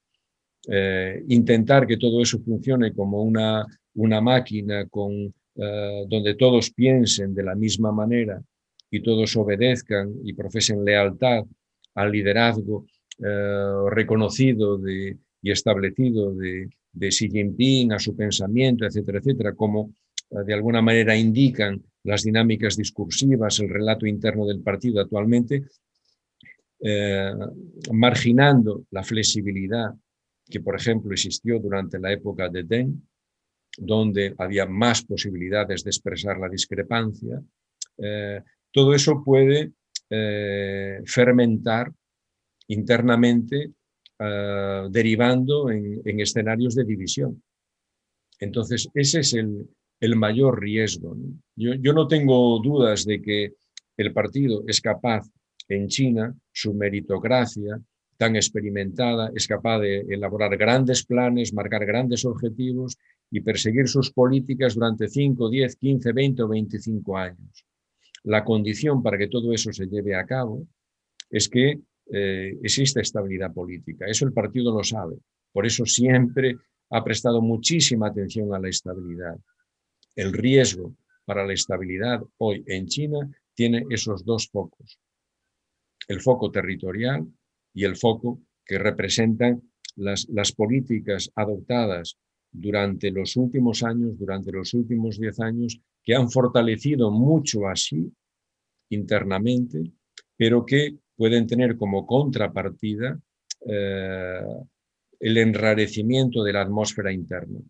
intentar 1.29 1.87
que 1.87 1.99
todo 1.99 2.23
eso 2.23 2.39
funcione 2.39 2.95
como 2.95 3.23
una 3.23 3.67
una 3.95 4.21
máquina 4.21 4.87
con, 4.87 5.13
eh, 5.57 6.05
donde 6.09 6.35
todos 6.35 6.71
piensen 6.71 7.35
de 7.35 7.43
la 7.43 7.55
misma 7.55 7.93
manera 7.93 8.43
y 8.91 9.03
todos 9.03 9.37
obedezcan 9.37 10.13
y 10.25 10.33
profesen 10.35 10.85
lealtad 10.85 11.45
al 11.95 12.11
liderazgo 12.11 12.87
eh, 13.19 13.91
reconocido 13.91 14.79
de, 14.79 15.17
y 15.43 15.51
establecido 15.51 16.35
de, 16.35 16.69
de, 16.93 17.09
Xi 17.09 17.31
Jinping, 17.31 17.93
a 17.93 17.99
su 17.99 18.17
pensamiento, 18.17 18.85
etcétera, 18.85 19.19
etcétera, 19.19 19.55
como 19.55 19.95
eh, 20.31 20.37
de 20.45 20.55
alguna 20.55 20.83
manera 20.83 21.17
indican 21.17 21.83
las 22.03 22.25
dinámicas 22.25 22.77
discursivas, 22.77 23.61
el 23.61 23.69
relato 23.69 24.07
interno 24.07 24.47
del 24.47 24.61
partido 24.61 25.01
actualmente, 25.01 25.65
marginando 27.93 28.85
la 28.91 29.03
flexibilidad 29.03 29.95
que, 30.49 30.61
por 30.61 30.77
ejemplo, 30.77 31.13
existió 31.13 31.59
durante 31.59 31.99
la 31.99 32.13
época 32.13 32.49
de 32.49 32.65
Deng, 32.65 33.03
donde 33.79 34.35
había 34.39 34.67
más 34.67 35.05
posibilidades 35.05 35.83
de 35.85 35.91
expresar 35.91 36.39
la 36.39 36.49
discrepancia, 36.49 37.43
eh, 37.99 38.41
todo 38.71 38.95
eso 38.95 39.23
puede 39.25 39.73
eh, 40.11 41.01
fermentar 41.07 41.93
internamente, 42.69 43.73
eh, 44.19 44.87
derivando 44.91 45.71
en, 45.71 46.21
escenarios 46.21 46.75
de 46.75 46.85
división. 46.85 47.43
Entonces, 48.39 48.89
ese 48.95 49.21
es 49.21 49.35
el, 49.35 49.69
mayor 50.17 50.61
riesgo. 50.61 51.17
Yo, 51.57 51.75
yo 51.75 51.95
no 51.95 52.07
tengo 52.07 52.61
dudas 52.63 53.07
de 53.07 53.23
que 53.23 53.55
el 53.97 54.13
partido 54.13 54.63
es 54.67 54.83
capaz 54.83 55.27
en 55.69 55.89
China, 55.89 56.35
su 56.53 56.75
meritocracia, 56.75 57.81
tan 58.17 58.37
experimentada, 58.37 59.31
es 59.35 59.47
capaz 59.47 59.81
de 59.81 60.01
elaborar 60.09 60.57
grandes 60.57 61.05
planes, 61.05 61.53
marcar 61.53 61.85
grandes 61.85 62.25
objetivos 62.25 62.97
y 63.31 63.41
perseguir 63.41 63.89
sus 63.89 64.13
políticas 64.13 64.75
durante 64.75 65.09
5, 65.09 65.51
10, 65.51 65.77
15, 65.77 66.13
20 66.13 66.43
o 66.43 66.49
25 66.49 67.17
años. 67.17 67.65
La 68.25 68.45
condición 68.45 69.03
para 69.03 69.19
que 69.19 69.29
todo 69.29 69.53
eso 69.53 69.73
se 69.73 69.87
lleve 69.87 70.15
a 70.15 70.25
cabo 70.25 70.67
es 71.31 71.49
que 71.49 71.81
eh, 72.13 72.59
existe 72.63 73.01
estabilidad 73.01 73.53
política. 73.53 74.07
Eso 74.07 74.27
el 74.27 74.33
partido 74.33 74.73
lo 74.75 74.85
sabe. 74.85 75.17
Por 75.53 75.67
eso 75.67 75.85
siempre 75.85 76.57
ha 76.91 77.03
prestado 77.03 77.41
muchísima 77.41 78.09
atención 78.09 78.55
a 78.55 78.59
la 78.59 78.69
estabilidad. 78.69 79.37
El 80.15 80.33
riesgo 80.33 80.95
para 81.25 81.47
la 81.47 81.55
estabilidad 81.55 82.23
hoy 82.39 82.63
en 82.67 82.87
China 82.87 83.29
tiene 83.55 83.85
esos 83.91 84.25
dos 84.25 84.49
focos. 84.49 84.99
El 86.09 86.21
foco 86.21 86.51
territorial 86.51 87.27
y 87.73 87.85
el 87.85 87.97
foco 87.97 88.41
que 88.65 88.79
representan 88.79 89.63
las, 89.97 90.53
políticas 90.53 91.31
adoptadas 91.35 92.17
durante 92.51 93.11
los 93.11 93.37
últimos 93.37 93.83
años, 93.83 94.19
durante 94.19 94.53
los 94.53 94.75
últimos 94.75 95.19
diez 95.19 95.41
años, 95.41 95.81
que 96.03 96.15
han 96.15 96.31
fortalecido 96.31 97.11
mucho 97.11 97.67
así 97.69 98.13
internamente, 98.91 99.83
pero 100.37 100.65
que 100.65 100.97
pueden 101.17 101.47
tener 101.47 101.77
como 101.77 102.07
contrapartida 102.07 103.19
eh, 103.67 104.41
el 105.21 105.39
enrarecimiento 105.39 106.43
de 106.43 106.53
la 106.53 106.63
atmósfera 106.63 107.13
interna. 107.13 107.61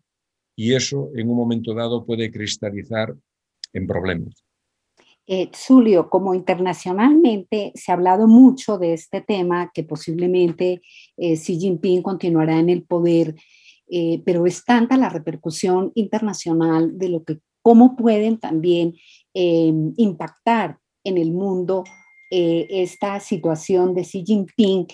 Y 0.55 0.73
eso 0.73 1.11
en 1.15 1.29
un 1.29 1.35
momento 1.35 1.73
dado 1.73 2.05
puede 2.05 2.31
cristalizar 2.31 3.13
en 3.73 3.87
problemas. 3.87 4.44
Eh, 5.27 5.49
Zulio, 5.55 6.07
como 6.09 6.35
internacionalmente 6.35 7.71
se 7.73 7.91
ha 7.91 7.95
hablado 7.95 8.27
mucho 8.27 8.77
de 8.77 8.93
este 8.93 9.21
tema, 9.21 9.71
que 9.73 9.83
posiblemente 9.83 10.81
eh, 11.17 11.35
Xi 11.35 11.59
Jinping 11.59 12.03
continuará 12.03 12.59
en 12.59 12.69
el 12.69 12.83
poder, 12.83 13.35
eh, 13.89 14.21
pero 14.23 14.45
es 14.45 14.63
tanta 14.63 14.97
la 14.97 15.09
repercusión 15.09 15.91
internacional 15.95 16.95
de 16.97 17.09
lo 17.09 17.23
que, 17.23 17.39
cómo 17.61 17.95
pueden 17.95 18.39
también 18.39 18.93
impactar 19.97 20.77
en 21.03 21.17
el 21.17 21.33
mundo 21.33 21.83
esta 22.29 23.19
situación 23.19 23.93
de 23.93 24.03
Xi 24.03 24.23
Jinping. 24.25 24.87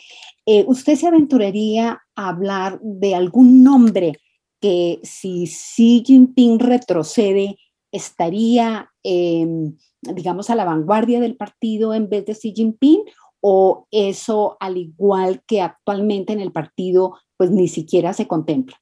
¿Usted 0.65 0.95
se 0.95 1.07
aventuraría 1.07 2.01
a 2.15 2.29
hablar 2.29 2.79
de 2.81 3.13
algún 3.13 3.63
nombre 3.63 4.13
que 4.59 4.99
si 5.03 5.45
Xi 5.45 6.01
Jinping 6.03 6.57
retrocede, 6.57 7.57
estaría 7.91 8.89
digamos, 10.01 10.49
a 10.49 10.55
la 10.55 10.65
vanguardia 10.65 11.19
del 11.19 11.35
partido 11.35 11.93
en 11.93 12.09
vez 12.09 12.25
de 12.25 12.33
Xi 12.33 12.53
Jinping? 12.53 13.03
¿O 13.39 13.87
eso, 13.89 14.57
al 14.59 14.77
igual 14.77 15.43
que 15.47 15.61
actualmente 15.61 16.33
en 16.33 16.39
el 16.41 16.51
partido, 16.51 17.17
pues 17.37 17.49
ni 17.49 17.67
siquiera 17.67 18.13
se 18.13 18.27
contempla? 18.27 18.77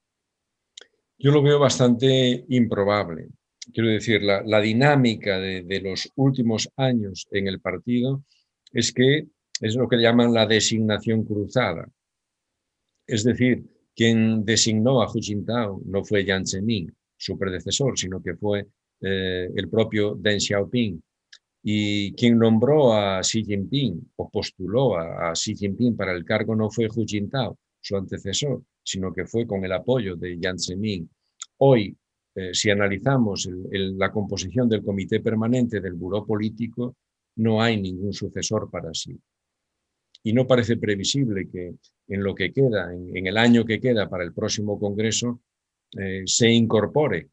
Yo 1.17 1.32
lo 1.32 1.41
veo 1.41 1.60
bastante 1.60 2.45
improbable. 2.49 3.29
Quiero 3.73 3.89
decir, 3.89 4.21
la, 4.21 4.62
dinámica 4.62 5.39
de, 5.39 5.63
de, 5.63 5.82
los 5.82 6.12
últimos 6.15 6.69
años 6.75 7.27
en 7.32 7.47
el 7.47 7.62
partido 7.62 8.23
es 8.71 8.91
que 8.91 9.27
es 9.62 9.75
lo 9.75 9.88
que 9.88 9.97
llaman 9.97 10.34
la 10.34 10.45
designación 10.45 11.23
cruzada. 11.23 11.88
Es 13.05 13.23
decir, 13.23 13.63
quien 13.95 14.45
designó 14.45 15.01
a 15.01 15.12
Hu 15.12 15.19
Jintao 15.19 15.82
no 15.86 16.03
fue 16.03 16.23
Jiang 16.23 16.47
Zemin, 16.47 16.95
su 17.17 17.38
predecesor, 17.38 17.97
sino 17.97 18.21
que 18.21 18.36
fue 18.36 18.67
eh, 19.01 19.49
el 19.53 19.69
propio 19.69 20.15
Deng 20.15 20.39
Xiaoping, 20.39 21.01
y 21.62 22.13
quien 22.13 22.38
nombró 22.38 22.93
a 22.93 23.22
Xi 23.22 23.43
Jinping 23.43 24.12
o 24.15 24.30
postuló 24.30 24.98
a, 24.98 25.34
Xi 25.34 25.56
Jinping 25.56 25.95
para 25.95 26.13
el 26.13 26.24
cargo 26.24 26.56
no 26.56 26.69
fue 26.69 26.88
Hu 26.88 27.06
Jintao, 27.06 27.58
su 27.82 27.98
antecesor, 27.98 28.63
sino 28.84 29.13
que 29.13 29.26
fue 29.26 29.45
con 29.45 29.63
el 29.65 29.72
apoyo 29.74 30.15
de 30.15 30.38
Jiang 30.38 30.60
Zemin. 30.60 31.10
Hoy, 31.58 31.95
eh, 32.36 32.54
si 32.54 32.69
analizamos 32.69 33.50
la 33.72 34.12
composición 34.12 34.69
del 34.69 34.84
comité 34.84 35.19
permanente 35.19 35.82
del 35.82 35.95
buró 35.95 36.26
político, 36.26 36.95
no 37.36 37.62
hay 37.62 37.80
ningún 37.82 38.13
sucesor 38.13 38.69
para 38.69 38.93
sí. 38.93 39.19
Y 40.24 40.34
no 40.34 40.48
parece 40.48 40.78
previsible 40.78 41.50
que 41.50 41.76
en 42.08 42.24
lo 42.24 42.36
que 42.36 42.52
queda, 42.52 42.93
en, 42.93 43.28
el 43.28 43.38
año 43.38 43.65
que 43.65 43.80
queda 43.80 44.10
para 44.10 44.24
el 44.24 44.34
próximo 44.34 44.80
Congreso, 44.80 45.41
eh, 45.98 46.24
se 46.26 46.50
incorpore 46.50 47.30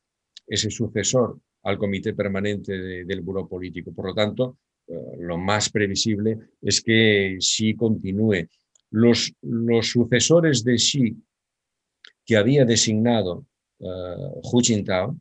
ese 0.47 0.71
sucesor 0.71 1.41
al 1.67 1.79
comité 1.79 2.15
permanente 2.15 3.05
del 3.05 3.21
Buró 3.23 3.49
Político. 3.49 3.93
Por 3.93 4.07
lo 4.07 4.15
tanto, 4.15 4.59
eh, 4.87 5.17
lo 5.19 5.37
más 5.37 5.69
previsible 5.69 6.39
es 6.63 6.81
que 6.81 7.39
Xi 7.41 7.75
continúe. 7.75 8.49
Los, 8.91 9.33
los 9.43 9.89
sucesores 9.89 10.63
de 10.63 10.77
Xi 10.77 11.17
que 12.25 12.37
había 12.37 12.65
designado 12.65 13.47
uh, 13.79 14.41
Hu 14.43 14.61
Jintao 14.61 15.17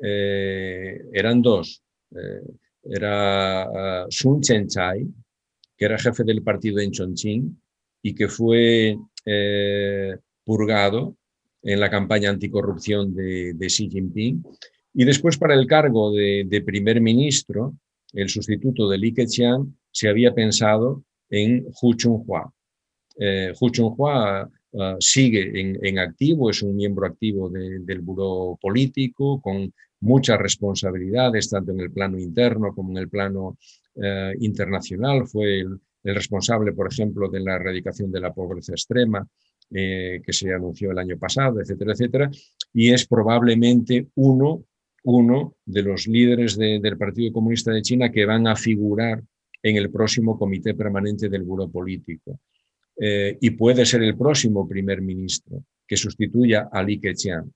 eh, 0.00 1.00
eran 1.12 1.40
dos. 1.40 1.82
era 2.84 4.06
Sun 4.10 4.42
Chen-chai, 4.42 5.06
que 5.76 5.84
era 5.84 5.98
jefe 5.98 6.24
del 6.24 6.42
partido 6.42 6.80
en 6.80 6.90
Chongqing 6.90 7.62
y 8.02 8.14
que 8.14 8.28
fue 8.28 8.98
purgado 10.44 11.16
en 11.62 11.80
la 11.80 11.88
campaña 11.88 12.28
anticorrupción 12.28 13.14
de, 13.14 13.54
de 13.54 13.66
Xi 13.66 13.88
Jinping 13.88 14.42
y 14.94 15.04
después 15.04 15.38
para 15.38 15.54
el 15.54 15.66
cargo 15.66 16.12
de, 16.12 16.62
primer 16.64 17.00
ministro, 17.00 17.74
el 18.12 18.28
sustituto 18.28 18.88
de 18.88 18.98
Li 18.98 19.14
Keqiang, 19.14 19.74
se 19.90 20.08
había 20.08 20.34
pensado 20.34 21.04
en 21.30 21.66
Hu 21.80 21.94
Chunhua. 21.94 22.52
Eh, 23.18 23.52
Hu 23.58 23.70
Chunhua 23.70 24.48
uh, 24.72 24.96
sigue 24.98 25.78
en, 25.82 25.98
activo, 25.98 26.50
es 26.50 26.62
un 26.62 26.76
miembro 26.76 27.06
activo 27.06 27.48
del 27.48 28.00
buró 28.00 28.58
político, 28.60 29.40
con 29.40 29.72
muchas 30.00 30.38
responsabilidades, 30.38 31.48
tanto 31.48 31.72
en 31.72 31.80
el 31.80 31.90
plano 31.90 32.18
interno 32.18 32.74
como 32.74 32.90
en 32.90 32.98
el 32.98 33.08
plano 33.08 33.56
eh, 33.94 34.34
internacional. 34.40 35.26
Fue 35.26 35.60
el, 35.60 35.80
responsable, 36.04 36.72
por 36.72 36.92
ejemplo, 36.92 37.28
de 37.28 37.40
la 37.40 37.54
erradicación 37.54 38.10
de 38.10 38.20
la 38.20 38.32
pobreza 38.32 38.72
extrema, 38.72 39.26
eh, 39.70 40.20
que 40.24 40.32
se 40.32 40.52
anunció 40.52 40.90
el 40.90 40.98
año 40.98 41.16
pasado, 41.16 41.60
etcétera, 41.60 41.92
etcétera, 41.92 42.30
y 42.74 42.90
es 42.90 43.06
probablemente 43.06 44.08
uno 44.16 44.64
uno 45.04 45.56
de 45.64 45.82
los 45.82 46.06
líderes 46.06 46.56
del 46.56 46.96
Partido 46.96 47.32
Comunista 47.32 47.72
de 47.72 47.82
China 47.82 48.10
que 48.10 48.24
van 48.24 48.46
a 48.46 48.56
figurar 48.56 49.22
en 49.62 49.76
el 49.76 49.90
próximo 49.90 50.38
comité 50.38 50.74
permanente 50.74 51.28
del 51.28 51.42
Buró 51.42 51.70
Político. 51.70 52.40
Eh, 52.98 53.38
y 53.40 53.50
puede 53.50 53.86
ser 53.86 54.02
el 54.02 54.16
próximo 54.16 54.68
primer 54.68 55.00
ministro 55.00 55.64
que 55.86 55.96
sustituya 55.96 56.68
a 56.70 56.82
Li 56.82 57.00
Keqiang, 57.00 57.50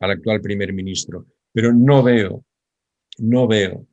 al 0.00 0.10
actual 0.10 0.40
primer 0.40 0.72
ministro. 0.72 1.26
Pero 1.52 1.72
no 1.72 2.02
veo, 2.02 2.44
no 3.18 3.46
veo 3.46 3.86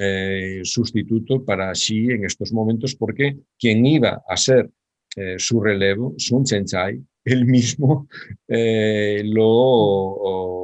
eh, 0.00 0.60
sustituto 0.64 1.44
para 1.44 1.72
Xi 1.72 2.12
en 2.12 2.24
estos 2.24 2.52
momentos 2.52 2.94
porque 2.94 3.36
quien 3.58 3.84
iba 3.84 4.22
a 4.26 4.36
ser 4.36 4.70
eh, 5.16 5.36
su 5.38 5.60
relevo, 5.60 6.14
Sun 6.16 6.44
Chen-chai, 6.44 7.00
él 7.24 7.44
mismo 7.44 8.08
lo 8.48 10.61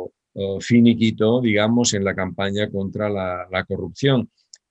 finiquito, 0.61 1.41
digamos, 1.41 1.95
en 1.95 2.05
la 2.05 2.15
campaña 2.15 2.71
contra 2.71 3.09
la, 3.09 3.65
corrupción. 3.67 4.31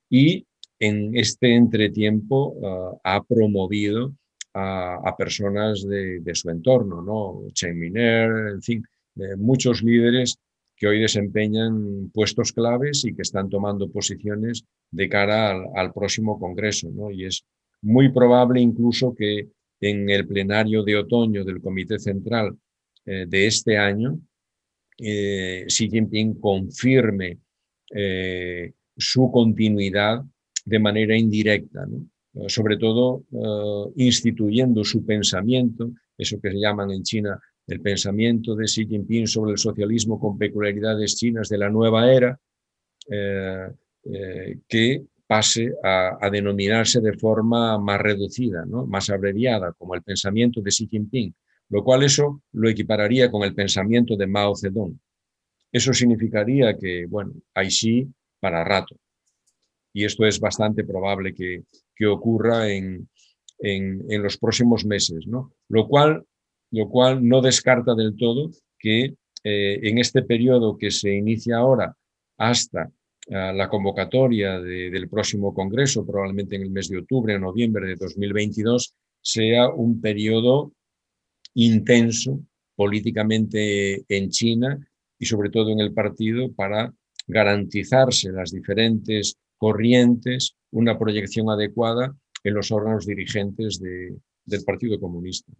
Y 0.09 0.45
en 0.79 1.15
este 1.15 1.55
entretiempo 1.55 2.53
uh, 2.53 2.99
ha 3.03 3.23
promovido 3.23 4.13
a, 4.53 5.15
personas 5.17 5.85
de, 5.87 6.21
su 6.33 6.49
entorno, 6.49 7.01
¿no? 7.01 7.47
Chen 7.53 7.77
Miner, 7.77 8.53
en 8.53 8.61
fin, 8.61 8.83
muchos 9.37 9.83
líderes 9.83 10.39
que 10.77 10.87
hoy 10.87 11.01
desempeñan 11.01 12.09
puestos 12.13 12.53
claves 12.53 13.03
y 13.03 13.13
que 13.13 13.23
están 13.23 13.49
tomando 13.49 13.89
posiciones 13.89 14.63
de 14.91 15.09
cara 15.09 15.51
al, 15.75 15.91
próximo 15.91 16.39
Congreso. 16.39 16.89
¿no? 16.93 17.11
Y 17.11 17.25
es 17.25 17.43
muy 17.81 18.09
probable 18.09 18.61
incluso 18.61 19.13
que 19.15 19.49
en 19.81 20.09
el 20.09 20.27
plenario 20.27 20.83
de 20.83 20.97
otoño 20.97 21.43
del 21.43 21.61
Comité 21.61 21.97
Central 21.99 22.55
eh, 23.05 23.25
de 23.27 23.47
este 23.47 23.77
año 23.77 24.19
eh, 24.97 25.65
Xi 25.67 25.89
Jinping 25.89 26.39
confirme 26.39 27.37
eh, 27.93 28.73
su 28.95 29.31
continuidad 29.31 30.23
de 30.65 30.79
manera 30.79 31.15
indirecta, 31.15 31.87
eh, 32.33 32.49
sobre 32.49 32.77
todo 32.77 33.23
instituyendo 33.95 34.83
su 34.83 35.05
pensamiento, 35.05 35.91
eso 36.17 36.39
que 36.41 36.51
se 36.51 36.59
llaman 36.59 36.91
en 36.91 37.03
China 37.03 37.39
el 37.67 37.81
pensamiento 37.81 38.55
de 38.55 38.65
Xi 38.65 38.87
Jinping 38.87 39.27
sobre 39.27 39.51
el 39.51 39.57
socialismo 39.57 40.19
con 40.19 40.37
peculiaridades 40.37 41.15
chinas 41.15 41.49
de 41.49 41.57
la 41.57 41.69
nueva 41.69 42.11
era, 42.11 42.39
que 44.67 45.03
pase 45.27 45.73
a, 45.83 46.29
denominarse 46.29 47.01
de 47.01 47.13
forma 47.17 47.77
más 47.77 47.99
reducida, 47.99 48.65
más 48.65 49.09
abreviada, 49.09 49.73
como 49.73 49.95
el 49.95 50.01
pensamiento 50.01 50.61
de 50.61 50.71
Xi 50.71 50.87
Jinping, 50.87 51.33
lo 51.69 51.83
cual 51.83 52.03
eso 52.03 52.41
lo 52.53 52.69
equipararía 52.69 53.29
con 53.29 53.43
el 53.43 53.53
pensamiento 53.53 54.15
de 54.15 54.27
Mao 54.27 54.55
Zedong. 54.55 54.99
Eso 55.71 55.93
significaría 55.93 56.77
que, 56.77 57.05
bueno, 57.07 57.33
hay 57.53 57.69
sí 57.71 58.07
para 58.39 58.63
rato. 58.63 58.95
Y 59.93 60.05
esto 60.05 60.25
es 60.25 60.39
bastante 60.39 60.83
probable 60.83 61.33
que, 61.33 61.63
ocurra 62.07 62.69
en, 62.69 63.09
en, 63.59 64.23
los 64.23 64.37
próximos 64.37 64.85
meses, 64.85 65.25
¿no? 65.25 65.51
Lo, 65.67 65.87
cual, 65.87 66.23
lo 66.71 66.87
cual 66.89 67.27
no 67.27 67.41
descarta 67.41 67.95
del 67.95 68.15
todo 68.15 68.51
que 68.77 69.15
eh, 69.43 69.79
en 69.81 69.97
este 69.97 70.21
periodo 70.21 70.77
que 70.77 70.91
se 70.91 71.13
inicia 71.13 71.57
ahora 71.57 71.95
hasta 72.37 72.91
ah, 73.31 73.51
la 73.53 73.69
convocatoria 73.69 74.59
del 74.59 75.09
próximo 75.09 75.53
Congreso, 75.53 76.05
probablemente 76.05 76.55
en 76.55 76.61
el 76.61 76.69
mes 76.69 76.89
de 76.89 76.99
octubre 76.99 77.35
o 77.35 77.39
noviembre 77.39 77.87
de 77.87 77.95
2022, 77.95 78.93
sea 79.21 79.69
un 79.69 79.99
periodo 79.99 80.73
intenso 81.57 82.39
políticamente 82.75 84.05
en 84.07 84.29
China 84.29 84.77
y 85.17 85.25
sobre 85.25 85.49
todo 85.49 85.71
en 85.71 85.79
el 85.79 85.91
partido 85.91 86.51
para 86.53 86.93
garantizarse 87.25 88.31
las 88.31 88.51
diferentes 88.51 89.37
corrientes 89.57 90.55
una 90.71 90.99
proyección 90.99 91.49
adecuada 91.49 92.15
en 92.43 92.53
los 92.53 92.71
órganos 92.71 93.07
dirigentes 93.07 93.79
del 93.79 94.63
Partido 94.63 94.99
Comunista. 94.99 95.51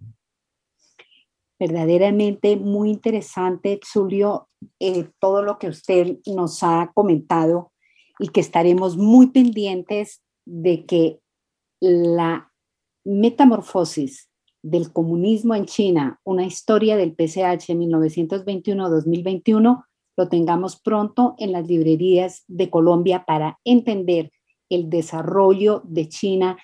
Verdaderamente 1.60 2.56
muy 2.56 2.92
interesante, 2.92 3.80
Zulio, 3.84 4.50
eh, 4.80 5.10
todo 5.20 5.42
lo 5.42 5.58
que 5.58 5.70
usted 5.70 6.18
nos 6.28 6.62
ha 6.62 6.92
comentado 6.94 7.72
y 8.20 8.28
que 8.28 8.42
estaremos 8.42 8.96
muy 8.98 9.32
pendientes 9.32 10.22
de 10.46 10.86
que 10.86 11.20
la 11.80 12.52
metamorfosis 13.04 14.27
del 14.69 14.91
comunismo 14.91 15.56
en 15.56 15.65
China, 15.65 16.19
una 16.25 16.45
historia 16.45 16.97
del 16.97 17.13
PCH 17.13 17.69
1921-2021, 17.69 19.86
lo 20.17 20.30
tengamos 20.30 20.75
pronto 20.75 21.36
en 21.38 21.53
las 21.53 21.67
librerías 21.67 22.43
de 22.47 22.69
Colombia 22.69 23.23
para 23.25 23.60
entender 23.63 24.32
el 24.69 24.89
desarrollo 24.89 25.84
de 25.86 26.10
China 26.10 26.58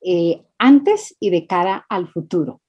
eh, 0.00 0.42
antes 0.58 1.14
y 1.20 1.28
de 1.30 1.46
cara 1.46 1.84
al 1.90 2.08
futuro. 2.08 2.62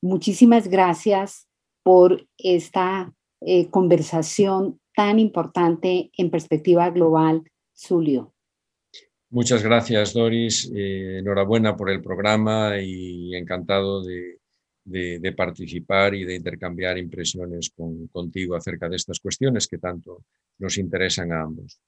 Muchísimas 0.00 0.68
gracias 0.68 1.48
por 1.82 2.24
esta 2.38 3.12
eh, 3.40 3.68
conversación 3.70 4.78
tan 4.94 5.18
importante 5.18 6.12
en 6.16 6.30
perspectiva 6.30 6.90
global, 6.90 7.42
Zulio. 7.76 8.32
Muchas 9.32 9.62
gracias, 9.62 10.12
Doris. 10.12 10.70
Eh, 10.76 11.20
enhorabuena 11.20 11.74
por 11.74 11.88
el 11.88 12.02
programa 12.02 12.78
y 12.78 13.34
encantado 13.34 14.02
de, 14.04 14.38
participar 15.34 16.14
y 16.14 16.24
de 16.24 16.36
intercambiar 16.36 16.98
impresiones 16.98 17.72
con, 17.74 18.08
contigo 18.08 18.54
acerca 18.54 18.90
de 18.90 18.96
estas 18.96 19.20
cuestiones 19.20 19.66
que 19.66 19.78
tanto 19.78 20.24
nos 20.58 20.76
interesan 20.76 21.32
a 21.32 21.44
ambos. 21.44 21.80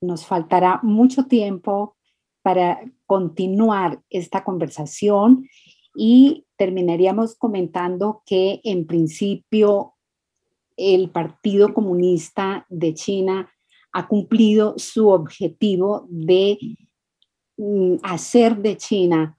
Nos 0.00 0.24
faltará 0.24 0.78
mucho 0.84 1.24
tiempo 1.24 1.96
para 2.42 2.80
continuar 3.06 4.00
esta 4.08 4.44
conversación 4.44 5.48
y 5.96 6.46
terminaríamos 6.56 7.34
comentando 7.34 8.22
que 8.24 8.60
en 8.62 8.86
principio 8.86 9.94
el 10.76 11.10
Partido 11.10 11.74
Comunista 11.74 12.66
de 12.68 12.94
China 12.94 13.50
ha 13.98 14.06
cumplido 14.06 14.74
su 14.76 15.08
objetivo 15.08 16.06
de 16.08 16.56
mm, 17.56 17.96
hacer 18.04 18.56
de 18.58 18.76
China 18.76 19.36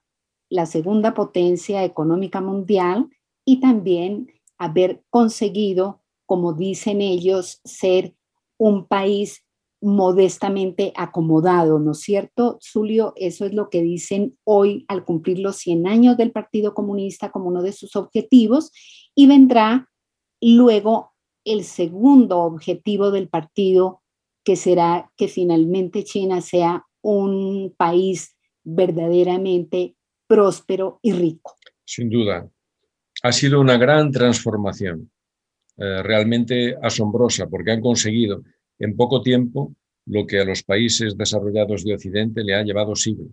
la 0.49 0.65
segunda 0.65 1.13
potencia 1.13 1.85
económica 1.85 2.41
mundial 2.41 3.07
y 3.45 3.61
también 3.61 4.27
haber 4.57 5.01
conseguido, 5.09 6.01
como 6.25 6.51
dicen 6.51 6.99
ellos, 6.99 7.61
ser 7.63 8.13
un 8.57 8.85
país 8.85 9.45
modestamente 9.81 10.91
acomodado, 10.97 11.79
¿no 11.79 11.93
es 11.93 12.01
cierto, 12.01 12.59
Zulio? 12.61 13.13
Eso 13.15 13.45
es 13.45 13.53
lo 13.53 13.69
que 13.69 13.81
dicen 13.81 14.37
hoy 14.43 14.83
al 14.89 15.05
cumplir 15.05 15.39
los 15.39 15.55
100 15.55 15.87
años 15.87 16.17
del 16.17 16.33
Partido 16.33 16.73
Comunista 16.73 17.31
como 17.31 17.47
uno 17.47 17.61
de 17.61 17.71
sus 17.71 17.95
objetivos 17.95 18.73
y 19.15 19.25
vendrá 19.25 19.87
luego 20.41 21.13
el 21.45 21.63
segundo 21.63 22.39
objetivo 22.39 23.09
del 23.11 23.29
partido, 23.29 24.01
que 24.43 24.55
será 24.55 25.11
que 25.17 25.27
finalmente 25.27 26.03
China 26.03 26.41
sea 26.41 26.85
un 27.01 27.73
país 27.77 28.35
verdaderamente 28.63 29.95
próspero 30.27 30.99
y 31.01 31.13
rico. 31.13 31.55
Sin 31.85 32.09
duda. 32.09 32.49
Ha 33.23 33.31
sido 33.31 33.59
una 33.59 33.77
gran 33.77 34.11
transformación, 34.11 35.11
eh, 35.77 36.03
realmente 36.03 36.75
asombrosa, 36.81 37.47
porque 37.47 37.71
han 37.71 37.81
conseguido 37.81 38.43
en 38.77 38.95
poco 38.95 39.21
tiempo 39.21 39.75
lo 40.05 40.25
que 40.25 40.39
a 40.39 40.45
los 40.45 40.63
países 40.63 41.17
desarrollados 41.17 41.83
de 41.83 41.93
Occidente 41.93 42.43
le 42.43 42.55
ha 42.55 42.63
llevado 42.63 42.95
siglos. 42.95 43.29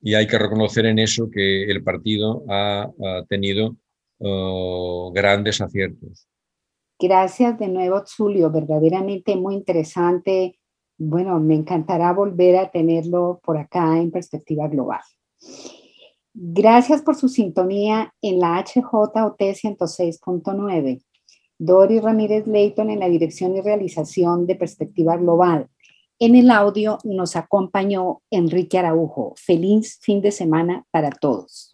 Y 0.00 0.14
hay 0.14 0.26
que 0.26 0.38
reconocer 0.38 0.86
en 0.86 0.98
eso 0.98 1.30
que 1.30 1.64
el 1.64 1.82
partido 1.82 2.44
ha, 2.48 2.90
tenido 3.28 3.76
oh, 4.18 5.10
grandes 5.14 5.60
aciertos. 5.60 6.28
Gracias 6.98 7.58
de 7.58 7.68
nuevo, 7.68 8.02
Zulio. 8.06 8.50
Verdaderamente 8.50 9.36
muy 9.36 9.54
interesante. 9.54 10.58
Bueno, 10.96 11.40
me 11.40 11.54
encantará 11.54 12.12
volver 12.12 12.56
a 12.56 12.70
tenerlo 12.70 13.40
por 13.42 13.58
acá 13.58 13.98
en 13.98 14.10
perspectiva 14.10 14.68
global. 14.68 15.00
Gracias 16.32 17.02
por 17.02 17.14
su 17.14 17.28
sintonía 17.28 18.12
en 18.20 18.40
la 18.40 18.62
HJOT 18.64 19.14
106.9. 19.14 21.02
Doris 21.58 22.02
Ramírez 22.02 22.46
Leighton 22.46 22.90
en 22.90 22.98
la 22.98 23.08
dirección 23.08 23.56
y 23.56 23.60
realización 23.60 24.46
de 24.46 24.56
Perspectiva 24.56 25.16
Global. 25.16 25.68
En 26.18 26.34
el 26.34 26.50
audio 26.50 26.98
nos 27.04 27.36
acompañó 27.36 28.22
Enrique 28.30 28.78
Araujo. 28.78 29.34
Feliz 29.36 29.98
fin 30.00 30.20
de 30.20 30.32
semana 30.32 30.84
para 30.90 31.10
todos. 31.10 31.73